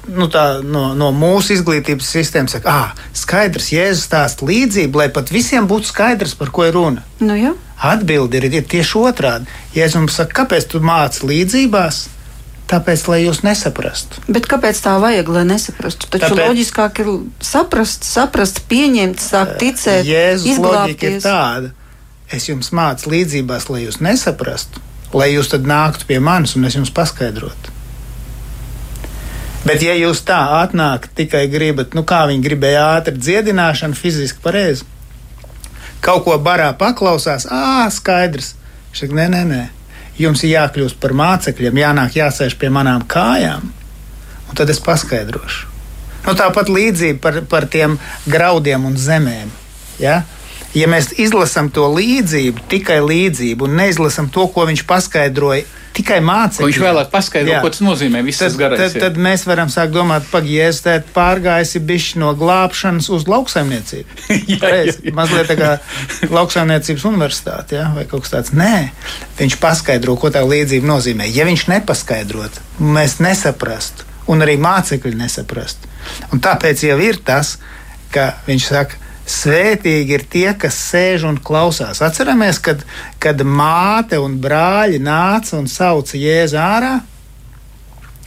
[0.09, 5.31] nu, tā, no, no mūsu izglītības sistēmas saka, ah, skaidrs, Jēzus stāsta līdzību, lai pat
[5.33, 7.05] visiem būtu skaidrs, par ko ir runa.
[7.21, 7.53] Nu, jā.
[7.83, 9.61] Atbildi ir, ir tieši otrādi.
[9.75, 12.03] Jēzus mums saka, kāpēc tu māci līdzībās?
[12.73, 14.21] Tāpēc, lai jūs nesaprastu.
[14.31, 16.07] Bet kāpēc tā vajag, lai nesaprastu?
[16.09, 17.09] Taču Tāpēc, loģiskāk ir
[17.43, 20.07] saprast, saprast, pieņemt, sākt ticēt.
[20.07, 21.73] Jēzus loģika ir tāda.
[22.33, 24.81] Es jums mācu līdzībās, lai jūs nesaprastu,
[25.17, 27.71] lai jūs tad nāktu pie manis un es jums paskaidrotu.
[29.63, 34.83] Bet, ja jūs tā atnākat, tikai gribat, nu kā viņi gribēja ātri dziedināšanu, fiziski pareizi,
[36.03, 38.57] kaut ko barā paklausās, ah, skaidrs.
[38.91, 39.63] Viņš saka, nē, nē, nē
[40.19, 43.69] jums ir jākļūst par mācekļiem, jānāk jāsēž pie manām kājām,
[44.49, 45.69] un tad es paskaidrošu.
[46.23, 47.97] Nu, tāpat līdzība par, par tiem
[48.29, 49.49] graudiem un zemēm.
[49.99, 50.21] Ja?
[50.77, 56.63] Ja mēs izlasām to līdzību, tikai līdzību, un neizlasām to, ko viņš paskaidroja tikai mācīt.
[56.65, 58.23] Viņš vēlāk paskaidro, ko tas nozīmē.
[58.33, 63.27] Tad, garais, tad, tad mēs varam sākt domāt, pagaidies, tēt pārgājusi bišķi no glābšanas uz
[63.29, 64.17] lauksaimniecību.
[64.55, 65.15] jā, Reiz, jā, jā.
[65.17, 65.71] Mazliet tā kā
[66.33, 67.91] lauksaimniecības universitāte, ja?
[67.95, 68.55] vai kaut kas tāds.
[68.57, 68.89] Nē,
[69.39, 71.29] viņš paskaidro, ko tā līdzība nozīmē.
[71.33, 75.93] Ja viņš nepaskaidrot, mēs nesaprastu, un arī mācekļi nesaprastu.
[76.33, 77.57] Un tāpēc jau ir tas,
[78.13, 82.01] ka viņš saka, Svētīgi ir tie, kas sēž un klausās.
[82.03, 82.81] Atceramies, kad,
[83.23, 86.97] kad māte un brāļi nāca un sauca Jēzu ārā.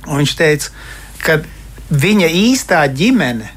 [0.06, 0.72] Viņš teica,
[1.20, 1.40] ka
[1.90, 3.50] viņa īstā ģimene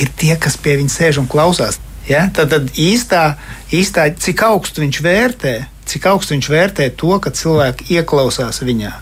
[0.00, 1.78] ir tie, kas pie viņa sēž un klausās.
[2.08, 2.24] Ja?
[2.34, 3.36] Tad, tad īstā,
[3.74, 5.54] īstā, cik augstu viņš vērtē,
[5.90, 8.92] cik augstu viņš vērtē to, ka cilvēki ieklausās viņā.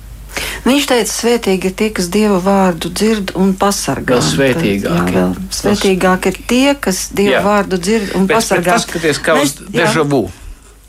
[0.64, 4.18] Viņš teica, svētīgi ir tie, kas Dieva vārdu dzird un pasargā.
[4.18, 4.88] Vēl svētīgāki.
[4.88, 7.44] Tad, jā, vēl svētīgāk ir tie, kas Dieva jā.
[7.46, 8.74] vārdu dzird un bet, pasargā.
[8.74, 10.22] Bet paskaties, kā Mēs, uz dežavu.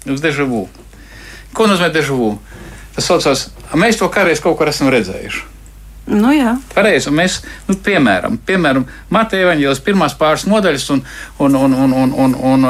[0.09, 0.65] Uz dežavu.
[1.53, 2.33] Ko nozīmē dežavu?
[2.95, 3.45] Tas saucās,
[3.77, 5.45] mēs to kādreiz kaut kur esam redzējuši.
[6.09, 6.55] Nu, jā.
[6.73, 7.11] Pareizi.
[7.13, 11.03] Mēs, nu, piemēram, piemēram Mateja Evanģēlas pirmās pāris nodaļas un,
[11.45, 12.65] un, un, un, un, un, un,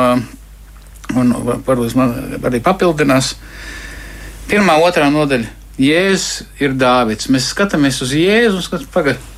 [1.16, 2.12] un, un varbūt man
[2.44, 3.38] arī papildinās.
[4.50, 5.59] Pirmā, otrā nodaļa.
[5.80, 7.30] Jēzus ir Dāvids.
[7.32, 9.36] Mēs skatāmies uz Jēzu un skatāmies, pagaidi.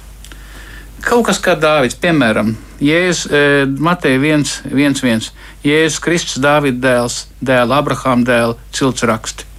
[1.06, 5.32] Kaut kas kā Dāvids, piemēram, Jēzus, e, Mateja 1, 1, 1.
[5.66, 9.50] Jēzus Kristus, Dāvida dēls, dēla, Abrahama dēla, cilts raksti.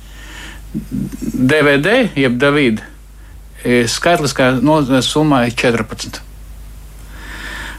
[0.72, 2.92] DVD, jeb Davida
[3.62, 4.56] E, skaitliskā
[5.06, 6.18] summā ir 14.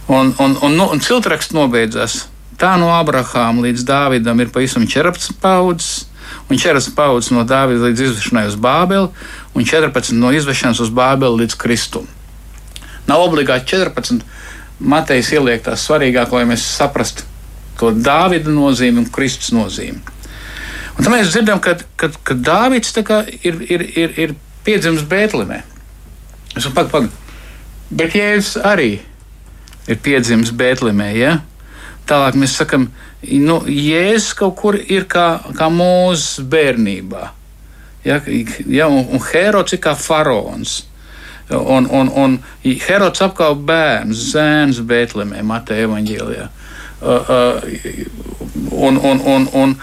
[0.07, 2.21] Un, un, un, un ciltraksts nobeidzās.
[2.59, 6.05] Tā no Abrahāma līdz Dāvidam ir pavisam 14 paudzes,
[6.49, 9.09] un 14 paudzes no Dāvida līdz izvešanai uz Bābeli,
[9.55, 12.07] un 14 no izvešanas uz Bābeli līdz Kristum.
[13.07, 14.23] Nav obligāti 14.
[14.83, 17.27] Matejs ieliek tās svarīgāk, lai mēs saprastu
[17.79, 20.01] to Dāvida nozīmi un Kristus nozīmi.
[20.93, 22.93] Un tad mēs dzirdam, ka, ka, ka Dāvids
[23.41, 25.63] ir, ir, ir, ir piedzimis Bēltlemē.
[26.53, 27.09] Es saku, pagaidi,
[27.89, 28.91] bet Jēzus arī
[29.89, 31.09] ir piedzimis Bēltlemē.
[31.17, 31.39] Ja?
[32.09, 32.91] Tālāk mēs sakām,
[33.43, 37.29] nu, Jēzus kaut kur ir kā, kā mūzes bērnībā.
[38.03, 40.81] Ja, ja, un, un Herods ir kā faraons.
[41.53, 46.49] Un, un, un Herods apkaup bērnu, zēns Bēltlemē, Mateja evaņģēlijā.
[47.03, 49.73] Uh, uh, un, un, un, un,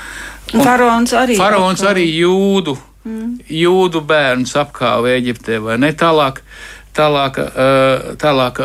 [0.55, 3.38] un faraons arī, faraons arī jūdu Mm.
[3.48, 5.88] Jūdu bērns apkāva Eģiptē, vai ne?
[5.96, 6.42] Tālāk,
[6.96, 7.38] tālāk,
[8.20, 8.61] tālāk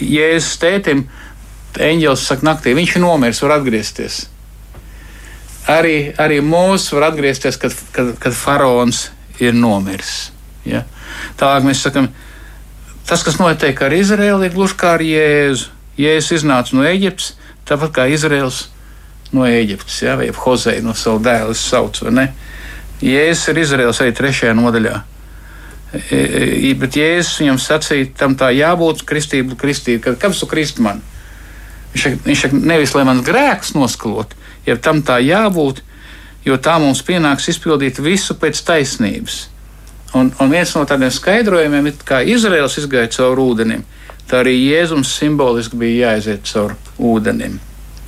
[0.00, 1.04] Jēzus tētim,
[1.80, 4.26] eņģēlis saka, naktī viņš ir nomiris, var atgriezties.
[5.70, 9.06] Arī, arī mūsu var atgriezties, kad, kad, kad faraons
[9.40, 10.32] ir nomiris.
[10.66, 10.82] Ja?
[11.38, 12.10] Tālāk mēs sakām,
[13.08, 15.70] tas, kas notiek ar Izraēlu, ir gluži kā ar Jēzu.
[16.00, 17.34] Jēzus iznāca no Eģiptes,
[17.68, 18.64] tāpat kā Izraels
[19.32, 22.00] no Ēģiptes, ja, vai Hozei no savu dēlu sauc?
[23.02, 24.96] Jēzus ir Izraels arī trešajā nodaļā.
[25.92, 31.02] E, e, bet Jēzus viņam sacīja, tam tā jābūt kristību, kad kāpēc tu kristi man?
[31.92, 34.32] Viņš saka, viņš saka, nevis lai mans grēks noskalot,
[34.66, 35.82] ja tam tā jābūt,
[36.46, 39.42] jo tā mums pienāks izpildīt visu pēc taisnības.
[40.16, 43.84] Un, un viens no tādiem skaidrojumiem ir, kā Izraels izgāja cauri ūdenim,
[44.28, 47.60] tā arī Jēzums simboliski bija jāiziet cauri ūdenim.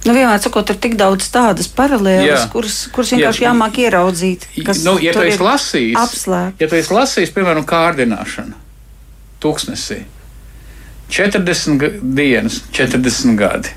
[0.05, 3.49] Nu, vienmēr sakot, ir tik daudz tādas paralēlas, kuras, kuras vienkārši jā.
[3.49, 4.45] jāmāk ieraudzīt.
[4.85, 6.61] Nu, ja tu esi lasījis, apslēgt.
[6.61, 8.61] ja tu esi lasījis, piemēram, kārdināšanu
[9.41, 10.03] tūkstnesī,
[11.11, 13.73] 40 dienas, 40 gadi,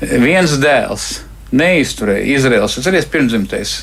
[0.00, 1.08] viens dēls
[1.54, 3.74] neizturēja Izraels, atceries pirmdzimtais,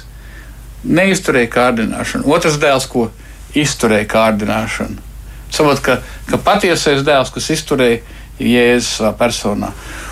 [0.83, 3.09] neizturēja kārdināšanu, otrs dēls, ko
[3.57, 5.09] izturēja kārdināšanu.
[5.51, 8.01] Saprot, ka, ka patiesais dēls, kas izturēja
[8.41, 9.71] Jēzus savā personā.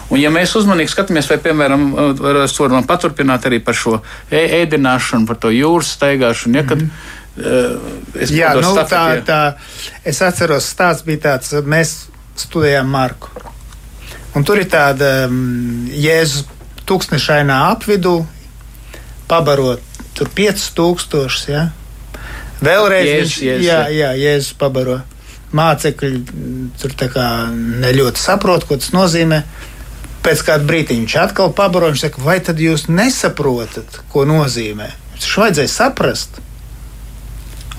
[0.10, 1.86] Un, ja mēs uzmanīgi skatāmies, vai, piemēram,
[2.20, 4.00] varam paturpināt arī par šo
[4.34, 8.22] ēdināšanu, par to jūras staigāšanu, ja, kad, mm -hmm.
[8.22, 9.54] es Jā, nu, tā, tā,
[10.04, 12.09] es atceros, stāsts bija tāds, mēs
[12.42, 13.32] studējām Marku.
[14.38, 16.46] Un tur ir tāda um, Jēzus
[16.90, 18.22] tūkstošainā apvidū,
[19.30, 19.84] pabarot
[20.18, 21.50] tur 5000.
[21.50, 21.70] Ja?
[22.62, 25.00] Vēlreiz Jēzus, viņš Jēzus, jā, jā, Jēzus pabaro.
[25.56, 26.20] Mācekļi
[26.78, 26.94] tur
[27.58, 29.40] ne ļoti saprot, ko tas nozīmē
[30.26, 31.90] pēc kāda brīdiņa viņš atkal pabaro.
[31.90, 34.92] Viņš saka, vai tad jūs nesaprotat, ko nozīmē?
[35.16, 36.40] Viņš vajadzēja saprast.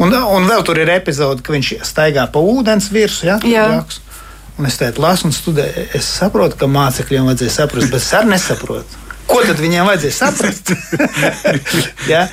[0.01, 3.29] Un, un vēl tur ir epizode, ka viņš staigā pa ūdens virsmu.
[3.29, 3.67] Ja, Jā.
[3.77, 4.01] Raks.
[4.61, 5.87] Un es tādu lasu un studēju.
[5.97, 8.99] Es saprotu, ka mācekļiem vajadzēja saprast, bet es arī nesaprotu.
[9.31, 10.75] Ko tad viņiem vajadzēja saprast?
[12.13, 12.27] ja?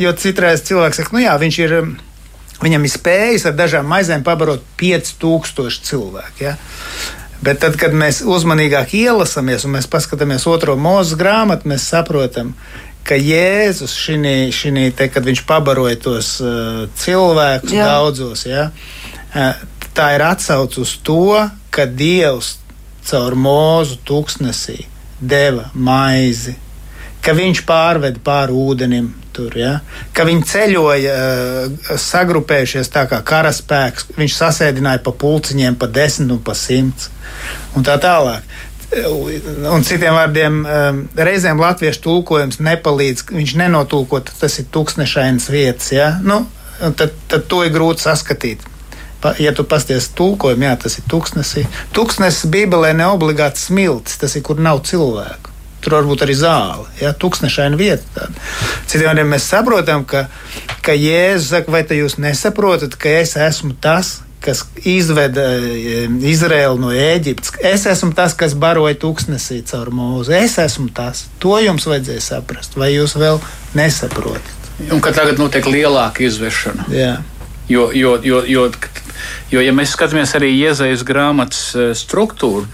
[0.00, 1.74] Jo citreiz cilvēks saka, nu jā, viņš ir.
[2.64, 6.46] Viņam ir spējas ar dažām maizēm pabarot 5000 cilvēku.
[6.46, 6.54] Ja?
[7.44, 12.54] Bet tad, kad mēs uzmanīgāk ielasāmies un mēs paskatāmies otro mūža grāmatu, mēs saprotam,
[13.04, 17.90] ka Jēzus šī te, kad viņš pabaroja tos uh, cilvēkus Jā.
[17.90, 18.70] daudzos, ja,
[19.34, 21.42] uh, tā ir atsauce uz to,
[21.74, 22.58] ka Dievs
[23.04, 24.84] caur mūzu tūkstnesī
[25.20, 26.54] deva maizi,
[27.24, 29.78] ka viņš pārveda pāri ūdenim tur, ja?
[30.14, 36.42] ka viņi ceļoja, uh, sagrupējušies tā kā karaspēks, viņš sasēdināja pa pulciņiem, pa desmit un
[36.44, 37.10] pa simts
[37.74, 38.46] un tā tālāk.
[38.94, 43.24] Un citiem vārdiem, um, reizēm latviešu tulkojums nepalīdz.
[43.34, 45.88] Viņš nenotulko, tas ir tūkstošainas vietas.
[45.90, 46.12] Ja?
[46.22, 46.44] Nu,
[46.78, 48.62] tad, tad to ir grūti saskatīt.
[49.40, 51.80] Ja tu pasties tulkojumu, jā, tas ir tūkstnesis.
[51.96, 55.52] Tūkstnesis Bībelē ne obligāti smilts, tas ir, kur nav cilvēku.
[55.84, 58.04] Tur var būt arī zāle, ja tūkstošaina vieta.
[58.16, 58.44] Tāda.
[58.88, 60.26] Citiem vārdiem mēs saprotam, ka,
[60.84, 66.92] ka Jēzus saka, vai jūs nesaprotat, ka es esmu tas, kas izveda eh, Izraēlu no
[66.92, 67.56] Ēģiptes.
[67.64, 70.34] Es esmu tas, kas baroja tūkstnesī caur mūzu.
[70.36, 71.26] Es esmu tas.
[71.44, 73.40] To jums vajadzēja saprast, vai jūs vēl
[73.76, 74.52] nesaprotat.
[74.92, 76.88] Un ka tagad notiek lielāka izvešana.
[76.92, 77.14] Jā.
[77.68, 78.66] Jo, jo, jo, jo,
[79.50, 82.66] jo, ja mēs skatāmies arī iezaļas grāmatas eh, struktūru,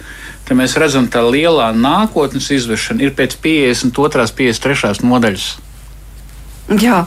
[0.49, 3.85] tad mēs redzam, ka tā lielā nākotnes izvešana ir pēc 52.
[3.87, 5.03] un 53.
[5.07, 5.51] nodaļas.
[6.71, 7.01] Jā,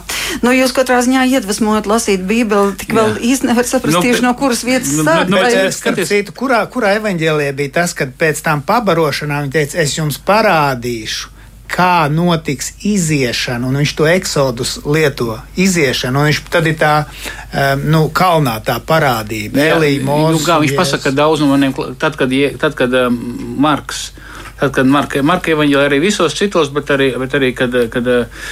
[0.44, 4.34] nu jūs katrā ziņā iedvesmojat lasīt Bībeli, tik vēl īsti nevar saprast Nu, tieši no
[4.36, 5.30] kuras vietas nu, sākt.
[5.32, 9.46] nu, vai- bet, Bet, starp citu, kurā, kurā evanģēlijā bija tas, kad pēc tam pabarošanām
[9.46, 11.32] viņš teica, es jums parādīšu,
[11.70, 17.86] kā notiks iziešana, un viņš to eksodus lieto, iziešana, un viņš tad ir tā, um,
[17.90, 20.46] nu, kalnā tā parādība, Elija, nu, Mūzes.
[20.46, 20.80] kā un viņš Jēzus.
[20.82, 23.18] pasaka daudz no maniem, tad, kad, tad, kad um,
[23.58, 24.12] Marks.
[24.54, 28.44] Tad, kad Marka, Marka evanģēlē arī visos citos, bet arī, bet arī kad, kad uh,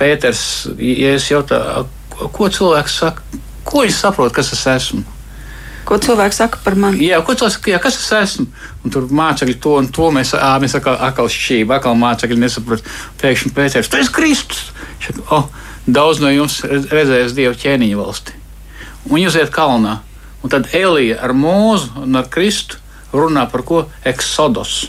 [0.00, 0.42] Pēters,
[0.82, 1.86] ja es jautāju,
[2.34, 5.04] ko cilvēks saka, ko viņš saprot, kas es esmu?
[5.84, 7.02] Ko cilvēks saka par mani?
[7.04, 8.46] Jā, ko cilvēks saka, jā, kas es esmu?
[8.84, 12.86] Un tur mācekļi to un to mēs, ā, mēs atkal, atkal šķība, atkal mācekļi nesaprot.
[13.20, 14.62] Pēkšņi Pēters, tu esi Kristus!
[14.94, 15.50] Viņš saka, oh,
[15.86, 18.38] daudz no jums redz- redzēs Dievu ķēniņu valsti.
[19.10, 19.98] Un jūs iet kalnā.
[20.44, 22.80] Un tad Elija ar mūzu un ar Kristu
[23.12, 23.84] runā par ko?
[24.04, 24.86] Eksodos.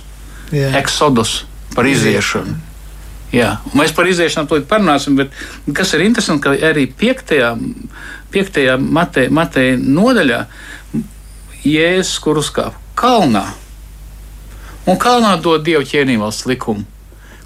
[0.55, 0.71] Jā.
[0.79, 1.41] Eksodus
[1.75, 2.55] par iziešanu.
[3.35, 5.33] Jā, un mēs par iziešanu tūlīt parunāsim, bet
[5.75, 7.33] kas ir interesanti, ka arī 5.
[8.31, 8.59] 5.
[8.79, 10.39] Mateja Mate nodaļā
[11.65, 13.45] Jēzus, kur uzkāpa kalnā,
[14.85, 16.85] un kalnā dod Dieva ķēnīvalsts likumu.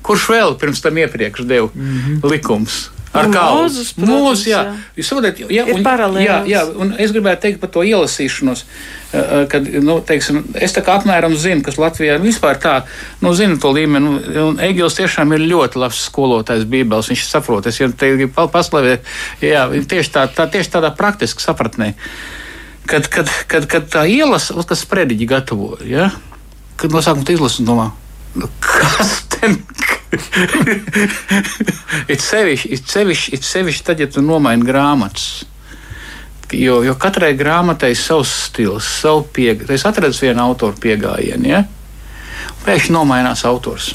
[0.04, 2.32] Kurš vēl pirms tam iepriekš deva mm -hmm.
[2.32, 2.90] likums?
[3.10, 3.64] Ar kādu
[3.98, 4.60] protams, jā.
[4.98, 5.82] Jūs saprotat, jā, un,
[6.22, 10.76] jā, jā, un es gribētu teikt par to ielasīšanos, eh, eh, kad, nu, teiksim, es
[10.76, 12.76] tā kā apmēram zinu, kas Latvijā vispār tā,
[13.22, 17.80] nu, zinu to līmeni, un- Egils tiešām ir ļoti labs skolotājs Bībeles, viņš saprot, es
[17.80, 19.00] jau te gribu pa- paslavēt,
[19.42, 21.96] jā, tieši, tā, tā, tieši tādā praktiski sapratnē,
[22.90, 26.10] kad, kad, kad, kad tā ielasa, ot, kas sprediķi gatavoja, ja?
[26.80, 27.90] kad no sākuma tu izlasi un domā,
[28.40, 29.60] nu, kas ten?
[32.14, 35.44] it sevišķi, it sevišķi, it sevišķi tad, ja tu nomaini grāmatas.
[36.56, 39.68] Jo, jo katrai grāmatai ir savs stils, savu pieeja.
[39.76, 41.62] Es atradu vienu autoru piegājienu, ja?
[42.66, 43.92] Pēkšņi nomainās autors.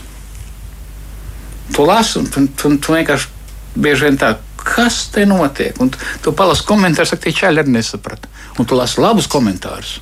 [1.74, 5.74] Tu lasi, un tu, tu, tu vienkārši bieži vien tā, kas te notiek?
[5.82, 8.30] Un tu, palasi komentārus, saka, tie čaļi arī nesaprata.
[8.58, 10.00] Un tu lasi labus komentārus.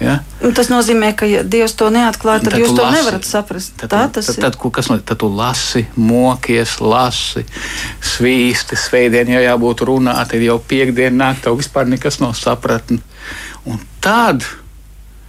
[0.00, 0.20] Ja?
[0.46, 2.96] Un Tas nozīmē, ka ja Dievs to neatklāja, tad, Tad jūs to lasi.
[3.00, 3.72] nevarat saprast.
[3.80, 4.42] Tad, Tā tas tad, ir.
[4.44, 4.86] tad, ko- kas?
[4.86, 7.42] Tad tu lasi, mokies, lasi,
[8.00, 13.00] svīsti, svētdien jau jābūt runā, tad jau piekdienā nāk, tev vispār nekas nav sapratni.
[13.66, 14.44] Un tad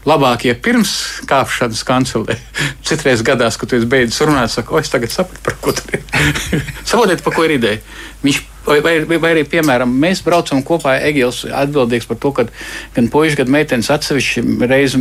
[0.08, 0.92] labāk, ja pirms
[1.30, 2.38] kāpšanas kancelē,
[2.88, 5.98] citreiz gadās, kad tu esi beidzis runāt, saka, o, es tagad sapratu, par ko tur
[5.98, 6.06] ir.
[6.90, 7.82] Saprotiet, par ko ir ideja.
[8.24, 12.48] Viņš, vai, vai, vai, arī, piemēram, mēs braucam kopā, Egils atbildīgs par to, ka
[12.96, 15.00] gan puikas, gan meitenes atsevišķi reizi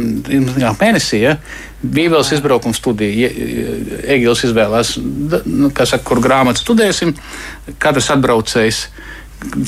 [0.63, 1.37] jā, mēnesī, ja,
[1.83, 3.33] Bībeles izbraukuma studija, ja,
[4.15, 7.15] Egils izvēlās, nu, saka, kur grāmatu studēsim,
[7.83, 8.87] katrs atbraucējs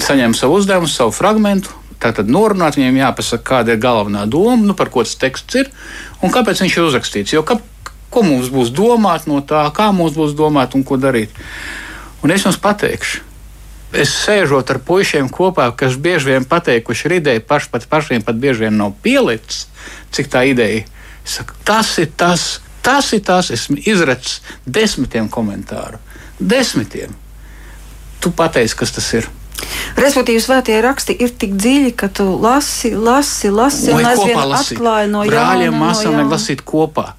[0.02, 1.76] saņem savu uzdevumu, savu fragmentu.
[2.00, 5.68] Tātad norunāt viņiem jāpasaka, kāda ir galvenā doma, nu, par ko tas teksts ir
[6.24, 7.34] un kāpēc viņš ir uzrakstīts.
[7.34, 7.58] Jo, ka,
[8.10, 11.34] ko mums būs domāt no tā, kā mums būs domāt un ko darīt.
[12.24, 13.20] Un es jums pateikšu,
[13.92, 18.38] es sēžot ar puišiem kopā, kas bieži vien pateikuši ir ideja, paši pat pašiem pat
[18.40, 19.66] bieži vien nav pielicis,
[20.14, 20.86] cik tā ideja.
[21.24, 22.46] Es saku, tas ir tas,
[22.86, 26.00] tas ir tas, esmu izracis desmitiem komentāru.
[26.40, 27.12] Desmitiem.
[28.20, 29.28] Tu pateici, kas tas ir.
[30.00, 35.24] Respektīvi, svētie raksti ir tik dziļi, ka tu lasi, lasi, lasi un aizvien atklāji no
[35.26, 35.34] jauna.
[35.34, 36.22] Brāļiem, no māsām jauna.
[36.22, 37.10] vajag lasīt kopā.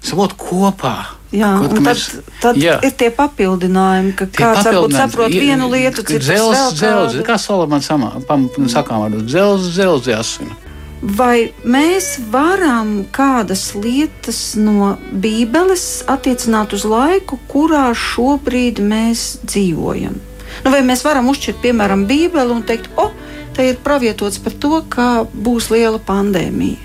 [0.00, 0.94] Savot kopā.
[1.30, 2.78] Jā, Kaut, un ka tad, tad jā.
[2.82, 7.36] ir tie papildinājumi, ka Tie kāds varbūt saprot Ir- vienu lietu, cits Dzelzs, dzelzs, kā
[7.38, 9.06] Salamans sakām.
[9.26, 10.56] Dzelzs, dzelzs, jāsina.
[11.02, 20.18] Vai mēs varam kādas lietas no Bībeles attiecināt uz laiku, kurā šobrīd mēs dzīvojam?
[20.64, 23.10] Nu, vai mēs varam uzšķirt, piemēram, Bībeli un teikt, o,
[23.56, 26.78] te ir pravietots par to, ka būs liela pandēmija?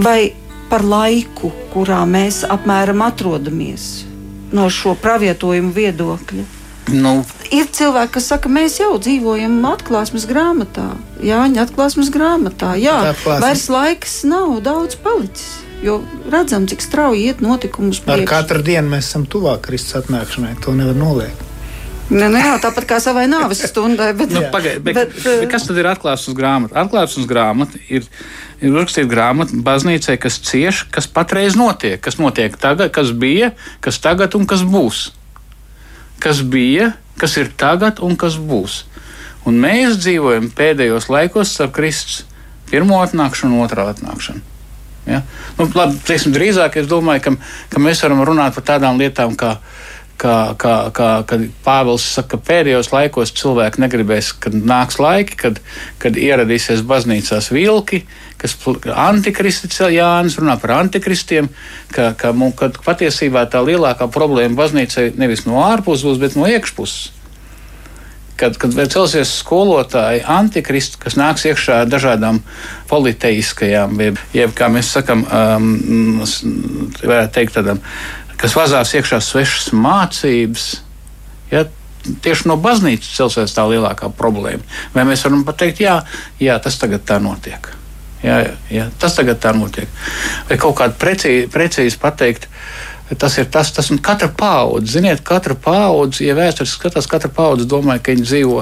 [0.00, 0.32] Vai
[0.70, 4.06] par laiku, kurā mēs apmēram atrodamies
[4.54, 6.46] no šo pravietojumu viedokļa?
[6.90, 10.92] Nu, Ir cilvēki, kas saka, mēs jau dzīvojam atklāsmes grāmatā,
[11.26, 12.76] Jāņa atklāsmes grāmatā.
[12.78, 13.42] Jā, Atklāsmes.
[13.42, 15.48] vairs laiks nav daudz palicis,
[15.82, 15.98] jo
[16.30, 20.54] redzam, cik strauji iet notikumi uz Ar katru dienu mēs esam tuvāk Kristus atnākšanai.
[20.62, 21.49] To nevar noliegt.
[22.10, 24.10] Ne, ne, jā, tāpat kā savai nāves stundai.
[24.18, 24.50] Bet, nu, Jā.
[24.50, 26.74] pagaid, bet, Bet, bet, eh, kas tad ir atklāsmes grāmata?
[26.82, 28.06] Atklāsmes grāmata ir,
[28.58, 32.00] ir uzrakstīta grāmata baznīcai, kas cieš, kas patreiz notiek.
[32.02, 35.10] Kas notiek tagad, kas bija, kas tagad un kas būs.
[36.20, 38.82] Kas bija, kas ir tagad un kas būs.
[39.46, 42.24] Un mēs dzīvojam pēdējos laikos ar Kristus
[42.70, 44.42] pirmo atnākšanu un otrā atnākšanu.
[45.08, 45.22] Ja?
[45.58, 47.32] Nu, labi, teiksim, drīzāk es domāju, ka,
[47.72, 49.56] ka mēs varam runāt par tādām lietām, kā,
[50.20, 55.60] kā, kā, kā kad Pāvils saka, ka pēdējos laikos cilvēki negribēs, kad nāks laiki, kad,
[56.02, 58.04] kad ieradīsies baznīcās vilki,
[58.40, 58.56] kas
[58.96, 61.50] antikristi Jānis runā par antikristiem,
[61.94, 67.16] ka, ka, ka patiesībā tā lielākā problēma baznīcai nevis no ārpuses, bet no iekšpuses.
[68.40, 72.38] Kad, kad celsies skolotāji, antikristi, kas nāks iekšā ar dažādām
[72.88, 76.22] politeiskajām, jeb, jeb kā mēs sakām, um,
[77.02, 77.82] varētu teikt, tādām,
[78.40, 80.70] kas vazās iekšā svešas mācības.
[81.52, 81.66] Ja,
[82.00, 84.64] Tieši no baznīcas celsies tā lielākā problēma.
[84.94, 85.98] Vai mēs varam pateikt, jā,
[86.40, 87.68] jā tas tagad tā notiek.
[88.24, 88.38] Jā,
[88.72, 89.88] jā, tas tagad tā notiek.
[90.48, 92.48] Vai kaut kādā precīzi, precīzi pateikt,
[93.18, 94.92] Tas ir tas, tas un katra paudze.
[94.92, 98.60] Ziniet, katra paudze, ja vēsturiski skatās, katra paudze domā, ka viņi dzīvo,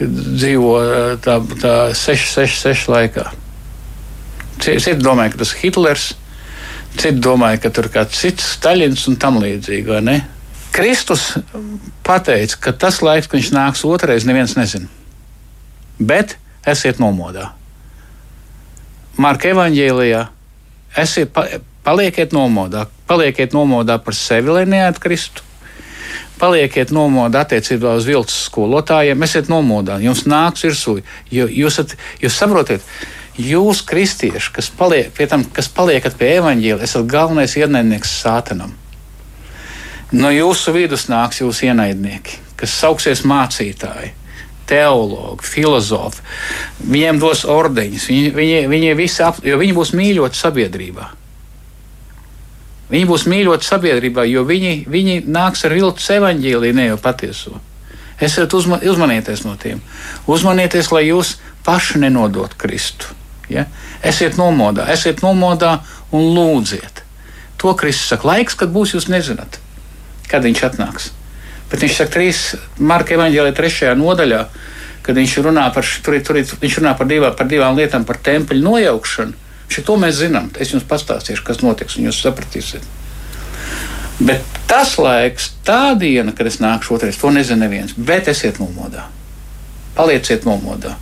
[0.00, 0.72] dzīvo
[1.20, 3.26] tā, tā 6, 6, 6 laikā.
[4.62, 6.06] Citi domāja, ka tas ir Hitlers,
[6.98, 10.18] citi domāja, ka tur kāds cits Staļins un tam līdzīgi.
[10.72, 11.34] Kristus
[12.06, 14.88] pateica, ka tas laiks, kad viņš nāks otrais, neviens nezina.
[16.00, 17.50] Bet esiet nomodā.
[19.20, 20.24] Marka evanģēlijā
[20.96, 21.36] esiet,
[21.84, 25.42] palieciet nomodā Palieciet nomodā par sevi, lai neatkristu.
[26.40, 29.20] Palieciet nomodā attiecībā uz viltus skolotājiem.
[29.26, 30.94] Esiet nomodā, jums nāks virsū.
[31.28, 31.82] Jūs,
[32.22, 32.86] jūs saprotat,
[33.38, 38.74] jūs, kristieši, kas, paliek, tam, kas paliekat pie evaņģēlijas, esat galvenais ienaidnieks sātanam.
[40.12, 44.12] No jūsu vidus nāks jūsu ienaidnieki, kas sauksies mācītāji
[44.68, 46.22] teologi, filozofi.
[46.84, 51.08] Viņiem dos ordeņus, viņi, viņi, viņi, visi ap, viņi būs mīļoti sabiedrībā.
[52.92, 57.56] Viņi būs mīļoti sabiedrībā, jo viņi, viņi nāks ar viltus evaņģēlīju, ne jau patieso.
[58.22, 59.80] Esiet uzma, uzmanieties no tiem.
[60.30, 63.16] Uzmanieties, lai jūs paši nenodot Kristu.
[63.50, 63.66] Ja?
[64.06, 65.78] Esiet nomodā, esiet nomodā
[66.14, 67.02] un lūdziet.
[67.62, 69.58] To Kristus saka, laiks, kad būs, jūs nezināt,
[70.30, 71.10] kad viņš atnāks.
[71.70, 72.82] Bet viņš saka, 3.
[72.84, 73.94] Marka evanģēlē, 3.
[73.98, 74.42] nodaļā,
[75.02, 78.62] kad viņš runā par, tur, tur, viņš runā par, divā, par divām lietām, par templi
[78.62, 80.50] nojaukšanu Šo mēs zinām.
[80.60, 82.84] Es jums pastāstīšu, kas notiks, un jūs sapratīsiet.
[84.22, 87.94] Bet tas laiks, tā diena, kad es nākšu otrais, to nezina neviens.
[87.96, 89.06] Bet esiet nomodā.
[89.96, 90.94] Palieciet nomodā.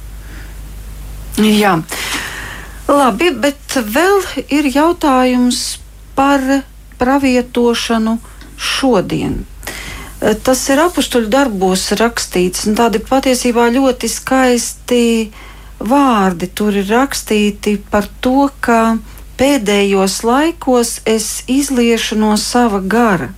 [1.41, 1.76] Jā,
[2.91, 4.20] labi, bet vēl
[4.53, 5.78] ir jautājums
[6.18, 6.43] par
[7.01, 8.18] pravietošanu
[8.61, 9.41] šodien.
[10.45, 15.05] Tas ir apakstuļu darbos rakstīts, un tādi patiesībā ļoti skaisti
[15.80, 18.99] vārdi tur ir rakstīti par to, ka
[19.41, 23.30] pēdējos laikos es izliešu no sava gara.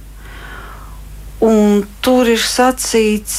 [1.42, 3.34] Un tur ir sacīts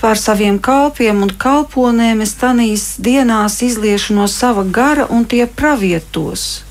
[0.00, 6.64] par saviem kalpiem un kalponēm, es tanīs dienās izliešu no sava gara un tie pravietos.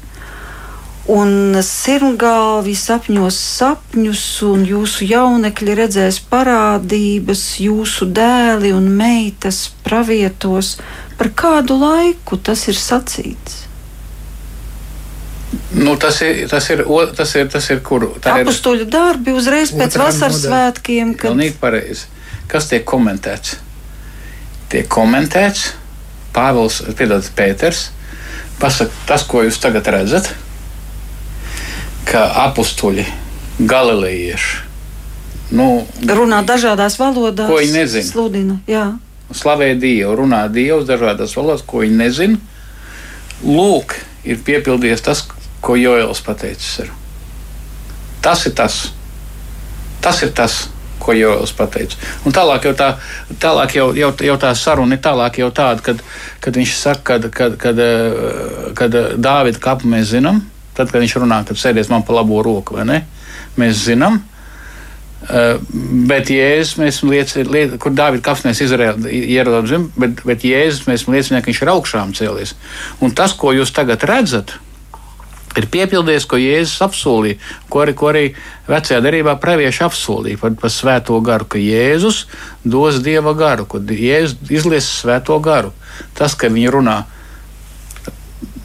[1.08, 10.78] Un sirmgalvi sapņos sapņus, un jūsu jaunekļi redzēs parādības, jūsu dēli un meitas pravietos
[11.16, 13.73] par kādu laiku tas ir sacīts?
[15.74, 16.84] Nu, tas, ir, tas, ir,
[17.18, 18.06] tas, ir, tas ir kur?
[18.22, 21.16] Tā ir apstuļu darbi uzreiz pēc vasaras svētkiem.
[21.18, 21.32] Kad...
[21.32, 22.10] Pilnīgi pareizi.
[22.52, 23.58] Kas tiek komentēts?
[24.74, 25.72] Tiek komentēts
[26.34, 27.88] Pāvils, piedod, Pēters.
[28.62, 30.30] Pasaka, tas, ko jūs tagad redzat,
[32.10, 33.06] ka apstuļi,
[33.70, 34.62] galilejieši,
[35.58, 35.68] nu,
[36.10, 38.10] runā dažādās valodās, ko viņi nezina.
[38.10, 38.86] Sludina, jā
[39.34, 42.40] slavē Dievu, runā Dievs dažādās valodās, ko viņi nezina.
[43.44, 43.96] Lūk,
[44.28, 45.24] ir piepildījies tas,
[45.64, 46.84] ko Joēls pateicis.
[46.84, 46.94] Ir.
[48.24, 48.80] Tas ir tas.
[50.04, 50.66] Tas ir tas,
[51.04, 52.00] ko Joēls pateica.
[52.28, 52.90] Un tālāk jau tā,
[53.44, 56.04] tālāk jau, jau, jau tā saruna ir tālāk jau tāda, kad,
[56.44, 57.80] kad viņš saka, kad, kad, kad,
[58.80, 60.44] kad Dāvida kapu mēs zinām,
[60.76, 63.02] tad, kad viņš runā, kad sēdies man pa labo roku, vai ne?
[63.60, 64.22] Mēs zinām,
[65.24, 65.56] Uh,
[66.04, 71.48] bet Jēzus mēs liecinām, kur Dāvida kapsnēs ieradām zem, bet, bet Jēzus mēs liecinām, ka
[71.48, 72.52] viņš ir augšām cēlies.
[73.00, 74.73] Un tas, ko jūs tagad redzat, ir
[75.62, 77.38] piepildījies, ko Jēzus apsolīja,
[77.70, 78.24] ko arī, ko arī
[78.70, 82.24] vecajā darbā pravieši apsolīja par, par svēto garu, ka Jēzus
[82.66, 85.74] dos dieva garu, ka Jēzus izlies svēto garu.
[86.18, 86.98] Tas, ka viņi runā,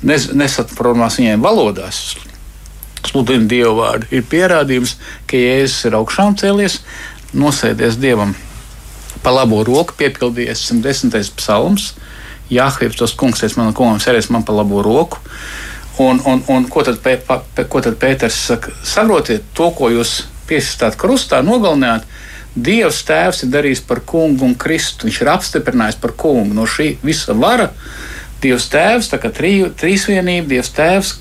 [0.02, 2.16] nesaprotams viņiem valodās,
[3.04, 4.96] sludina Dieva vārdu, ir pierādījums,
[5.28, 6.80] ka Jēzus ir augšām cēlies,
[7.36, 8.34] nosēdies Dievam
[9.22, 11.34] pa labo roku, piepildījies 110.
[11.38, 11.92] psalms.
[12.48, 15.20] Jāhvības tos kungs, es manam kungam sēries man pa labo roku.
[15.98, 18.72] Un, un, un ko, tad pē, pa, ko tad Pēters saka?
[18.86, 22.06] Saprotiet, to, ko jūs piesistāt krustā, nogalināt,
[22.58, 25.06] Dievs tēvs ir darījis par kungu un Kristu.
[25.06, 27.68] Viņš ir apstiprinājis par kungu no šī visa vara.
[28.42, 31.12] Dievs tēvs, tā kā trī, trīsvienība, Dievs tēvs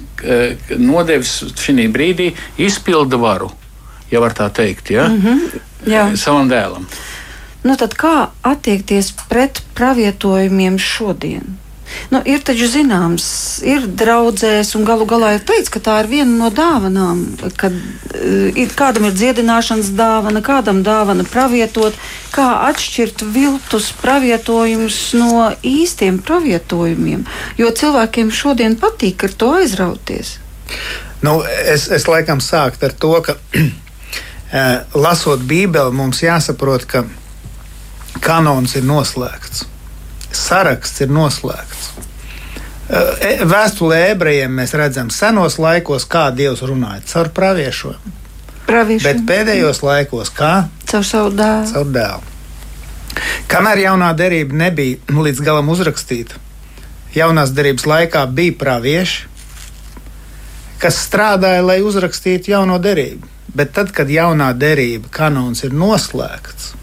[0.78, 3.51] nodevis šī brīdī izpildu varu,
[4.11, 5.07] ja var tā teikt, ja?
[5.07, 6.15] mm -hmm, jā.
[6.15, 6.88] savam dēlam.
[7.63, 11.57] Nu, tad kā attiekties pret pravietojumiem šodien?
[12.11, 13.25] Nu, ir taču zināms,
[13.67, 17.23] ir draudzēs, un galu galā ir teikts, ka tā ir viena no dāvanām.
[17.59, 21.97] Kad uh, kādam ir dziedināšanas dāvana, kādam dāvana pravietot,
[22.35, 27.25] kā atšķirt viltus pravietojumus no īstiem pravietojumiem.
[27.59, 30.38] Jo cilvēkiem šodien patīk ar to aizrauties.
[31.23, 37.07] Nu, es, es laikam sāktu ar to, ka eh, lasot Bībeli, mums jāsaprot, ka
[38.23, 39.65] kanons ir noslēgts
[40.48, 41.89] saraksts ir noslēgts.
[42.88, 48.16] E, vēstulē ebrejiem mēs redzam, senos laikos, kā Dievs runāja caur praviešiem.
[49.04, 50.68] Bet pēdējos laikos, kā?
[50.88, 51.72] Caur savu dēlu.
[51.72, 52.34] Caur dēlu.
[53.48, 56.36] Kamēr jaunā derība nebija līdz galam uzrakstīta,
[57.16, 59.30] jaunās derības laikā bija pravieši,
[60.82, 63.36] kas strādāja, lai uzrakstītu jauno derību.
[63.58, 66.74] Bet tad, kad jaunā derība kanons ir noslēgts,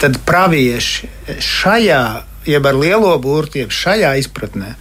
[0.00, 1.10] tad pravieši
[1.42, 2.04] šajā
[2.50, 4.74] jeb ar lielo burtu, jeb šajā izpratnē,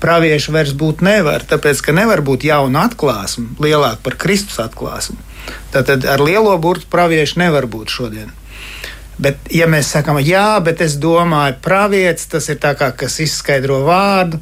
[0.00, 5.18] pravieši vairs būt nevar, tāpēc ka nevar būt jauna atklāsme, lielāka par Kristus atklāsmi.
[5.72, 8.30] Tad ar lielo burtu pravieši nevar būt šodien.
[9.20, 13.82] Bet, ja mēs sakām, jā, bet es domāju, pravietis tas ir tā kā kas izskaidro
[13.84, 14.40] vārdu,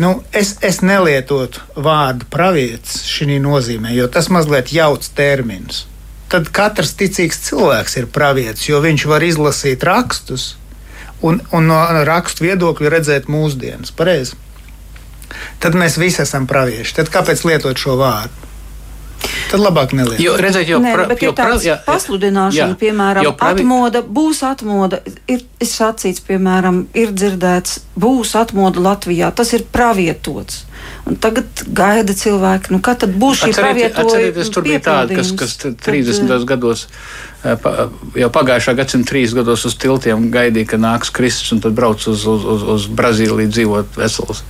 [0.00, 5.84] nu, es, es nelietotu vārdu pravietis šī nozīmē, jo tas mazliet jauc terminus.
[6.32, 10.54] Tad katrs ticīgs cilvēks ir pravietis, jo viņš var izlasīt rakstus,
[11.22, 13.94] un, un no rakstu viedokļa redzēt mūsdienas.
[13.96, 14.38] Pareizi.
[15.62, 17.00] Tad mēs visi esam pravieši.
[17.00, 18.46] Tad kāpēc lietot šo vārdu?
[19.48, 20.22] Tad labāk nelietot.
[20.22, 23.64] Jo, redzēt, jau Nē, bet jo pra, jā, pasludināšana, jā, piemēram, pravi...
[23.64, 29.32] atmoda, būs atmoda, ir, ir sacīts, piemēram, ir dzirdēts, būs atmoda Latvijā.
[29.34, 30.62] Tas ir pravietots.
[31.08, 33.54] Un tagad gaida cilvēki, nu, kad būs šī.
[33.54, 36.28] Atcerieties, tur bija tāda, kas, kas 30.
[36.28, 36.86] Tad, gados
[37.38, 37.66] Eh,
[38.18, 42.24] jau pagājušā gadsimta trīs gados uz tiltiem gaidīja, ka nāks Kristus, un tad brauc uz,
[42.26, 44.40] uz, uz, uz Brazīliju dzīvot vesels,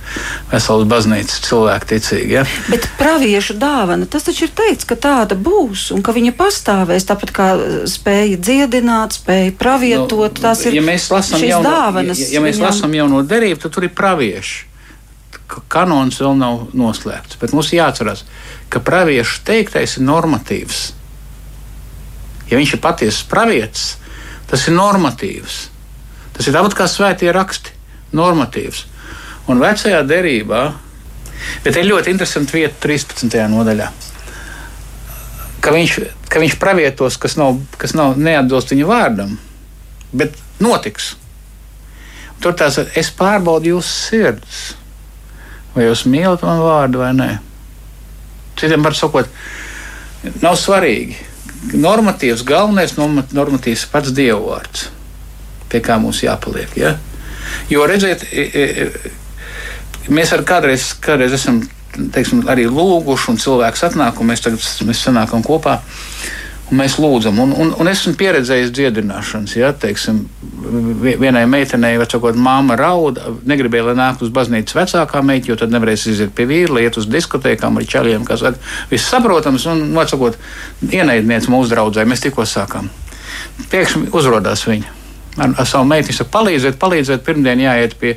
[0.49, 2.33] vesels baznīcas cilvēku ticīgi.
[2.39, 2.47] Ja?
[2.65, 7.35] Bet praviešu dāvana, tas taču ir teikts, ka tāda būs, un ka viņa pastāvēs, tāpat
[7.35, 7.51] kā
[7.93, 12.25] spēja dziedināt, spēja pravietot, nu, tās ir ja mēs lasām jauno, dāvanas.
[12.25, 12.71] Ja, ja mēs viņam...
[12.71, 14.65] lasām jauno derību, tad tur ir pravieši.
[15.49, 18.23] Kanons vēl nav noslēgts, bet mums jāatcerās,
[18.69, 20.87] ka praviešu teiktais ir normatīvs
[22.49, 23.89] ja viņš ir patiesas pravietis,
[24.49, 25.59] tas ir normatīvs.
[26.35, 27.73] Tas ir tāpat kā svētie raksti,
[28.15, 28.85] normatīvs.
[29.49, 30.63] Un vecajā derībā,
[31.65, 33.37] bet ir ļoti interesanti vieta 13.
[33.53, 33.89] nodaļā.
[35.59, 35.95] Ka viņš,
[36.31, 39.35] ka viņš pravietos, kas, nav, kas nav neatbilst viņa vārdam,
[40.15, 41.15] bet notiks.
[42.39, 44.61] Tur tās es pārbaudu jūsu sirdis.
[45.75, 47.29] Vai jūs mīlat manu vārdu vai nē?
[48.59, 49.29] Citiem var sakot,
[50.43, 51.17] nav svarīgi
[51.79, 54.87] normatīvs, galvenais normatīvs pats dievvvārds,
[55.71, 56.75] pie kā mums jāpaliek.
[56.79, 56.95] Ja?
[57.71, 58.25] Jo redziet,
[60.11, 61.61] mēs ar kādreiz, kādreiz esam
[62.13, 65.79] teiksim, arī lūguši, un cilvēks atnāk, un mēs tagad mēs sanākam kopā.
[65.79, 66.18] Un
[66.75, 69.55] mēs lūdzam, un, un, un esmu pieredzējis dziedināšanas.
[69.57, 70.21] Ja, teiksim,
[71.21, 76.07] vienai meitenei, vecākot, māma rauda, negribēja, lai nāk uz baznīcas vecākā meita, jo tad nevarēs
[76.11, 80.37] iziet pie vīra, lai iet uz diskotēkām ar čaļiem, kas saka, viss saprotams, un, vecākot,
[80.91, 82.91] ienaidniec mūsu draudzē, mēs tikko sākām.
[83.69, 84.98] Pēkšņi uzrādās viņa
[85.39, 86.11] ar, ar savu meitu.
[86.11, 87.23] Viņš saka, palīdziet, palīdziet.
[87.25, 88.15] Pirmdien jāiet pie,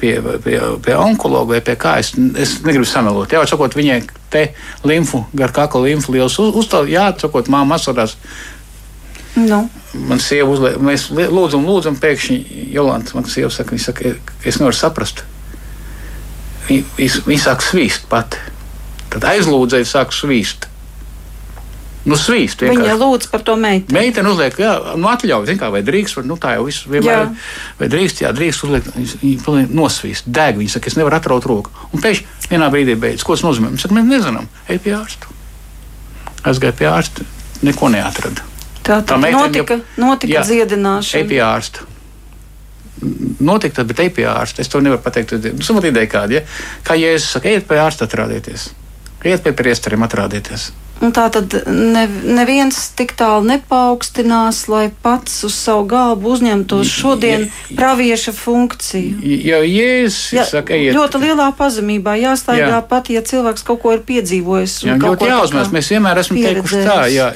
[0.00, 1.98] pie, pie, pie onkologa vai pie kā.
[2.02, 3.32] Es, es negribu samelot.
[3.32, 4.00] Jā, sakot, viņai
[4.32, 4.48] te
[4.88, 6.90] limfu, gar kakla limfu liels uzstāv.
[6.92, 8.16] Jā, sakot, māma asarās.
[9.38, 9.64] Nu.
[10.08, 14.12] Man sieva uzliek, mēs lūdzam, lūdzam, pēkšņi Jolanta, man sieva saka, viņa saka,
[14.44, 15.22] es nevaru saprast.
[16.68, 18.40] Viņa, viņa sāk svīst pati.
[19.12, 20.68] Tad aizlūdzēji sāk svīst.
[22.02, 22.64] Nu, svīst.
[22.64, 22.82] Vienkārši.
[22.82, 23.94] Viņa lūdz par to meiteni.
[23.94, 27.28] Meitene uzliek, jā, nu, atļauj, kā, vai drīkst, vai, nu, tā jau viss vienmēr.
[27.28, 27.74] Jā.
[27.78, 28.88] Vai drīkst, jā, drīkst uzliek,
[29.22, 31.70] viņa nosvīst, deg, viņa saka, es nevaru atraut roku.
[31.94, 33.70] Un pēkšņi vienā brīdī beidzas, ko tas nozīmē.
[33.70, 35.30] Viņa saka, mēs nezinām, ej pie ārsta.
[36.42, 37.28] Aizgāja pie ārsta,
[37.62, 38.50] neko neatrada.
[38.82, 41.22] Tā, tā, tā meitene, notika, jau, notika jā, dziedināšana.
[41.22, 41.88] Ej pie ārsta.
[43.42, 44.62] Notika, tad, bet ej pie ārsta.
[44.62, 45.36] Es to nevaru pateikt.
[45.54, 46.42] Nu, Samat ideja kāda, ja?
[46.86, 48.72] Kā Jēzus saka, ejiet pie ārsta atrādieties.
[49.22, 50.72] Ejiet pie priestariem atrādieties.
[51.02, 57.48] Un tā tad ne, neviens tik tālu nepaukstinās, lai pats uz savu galvu uzņemtos šodien
[57.74, 59.18] pravieša funkciju.
[59.48, 60.94] Jo Jēzus ja, saka, ejiet.
[60.94, 62.82] Ļoti lielā pazemībā jāstaigā jā.
[62.86, 64.76] pat, ja cilvēks kaut ko ir piedzīvojis.
[64.86, 65.74] Jā, ļoti jāuzmanās.
[65.74, 67.32] Mēs vienmēr esam teikuši tā, jā.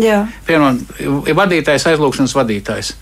[0.00, 0.22] Jā.
[0.46, 0.78] Piemēram,
[1.36, 2.94] vadītājs, aizlūgšanas vadītājs.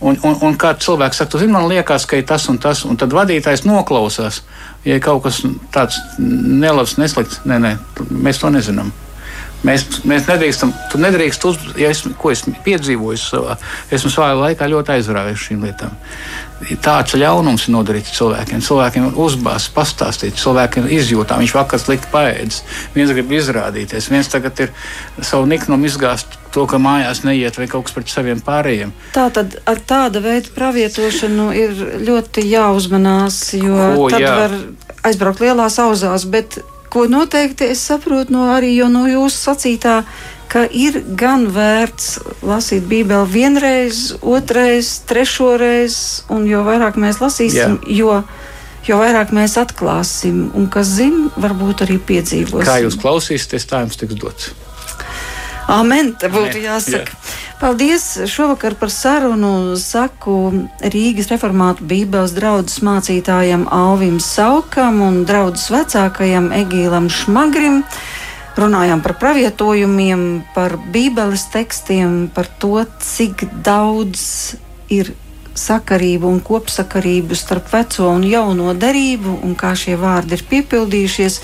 [0.00, 2.98] Un, un, un kā cilvēks saka, zini, man liekas, ka ir tas un tas, un
[3.00, 4.42] tad vadītājs noklausās.
[4.84, 5.40] Ja ir kaut kas
[5.72, 7.76] tāds nelabs, neslikts, nē, nē,
[8.10, 8.92] mēs to nezinām.
[9.64, 13.54] Mēs, mēs nedrīkstam, tu nedrīkst uz, ja es, ko esmu piedzīvojis savā,
[13.96, 15.94] esmu savā laikā ļoti aizrāvies šīm lietām.
[16.84, 18.60] Tāds ļaunums ir nodarīts cilvēkiem.
[18.64, 21.40] Cilvēkiem uzbāzts, pastāstīts, cilvēkiem izjūtām.
[21.40, 22.60] Viņš vakar slikti paēdis,
[22.92, 24.74] viens grib izrādīties, viens tagad ir
[25.24, 28.92] savu niknumu izgāzt to, ka mājās neiet vai kaut kas pret saviem pārējiem.
[29.14, 31.74] Tā tad ar tāda veida pravietošanu ir
[32.06, 34.36] ļoti jāuzmanās, jo O, tad jā.
[34.44, 34.56] var
[35.10, 36.28] aizbraukt lielās auzās.
[36.30, 36.60] Bet
[36.94, 39.98] ko noteikti es saprotu no arī no jūsu sacītā,
[40.54, 45.96] ka ir gan vērts lasīt Bībeli vienreiz, otrreiz, trešoreiz,
[46.30, 47.96] un jo vairāk mēs lasīsim, Jā.
[47.98, 48.20] jo,
[48.86, 52.68] jo vairāk mēs atklāsim, un kas zina, varbūt arī piedzīvosim.
[52.68, 54.52] Kā jūs klausīsieties, tā jums tiks dots.
[55.70, 57.16] Amen, te būtu Amen, jāsaka.
[57.60, 59.76] Paldies šovakar par sarunu.
[59.80, 60.36] Saku
[60.92, 67.80] Rīgas reformātu Bībeles draudzes mācītājam Alvim Saukam un draudzes vecākajam Egīlam Šmagrim.
[68.54, 74.58] Runājām par pravietojumiem, par Bībeles tekstiem, par to, cik daudz
[74.92, 75.14] ir
[75.54, 81.40] sakarību un kopsakarību starp veco un jauno derību un kā šie vārdi ir piepildījušies.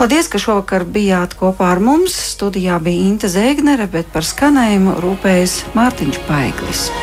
[0.00, 2.14] Paldies, ka šovakar bijāt kopā ar mums.
[2.32, 6.90] Studijā bija Inte Zēgnere, bet par skanējumu rūpējas Mārtiņš Paiglis.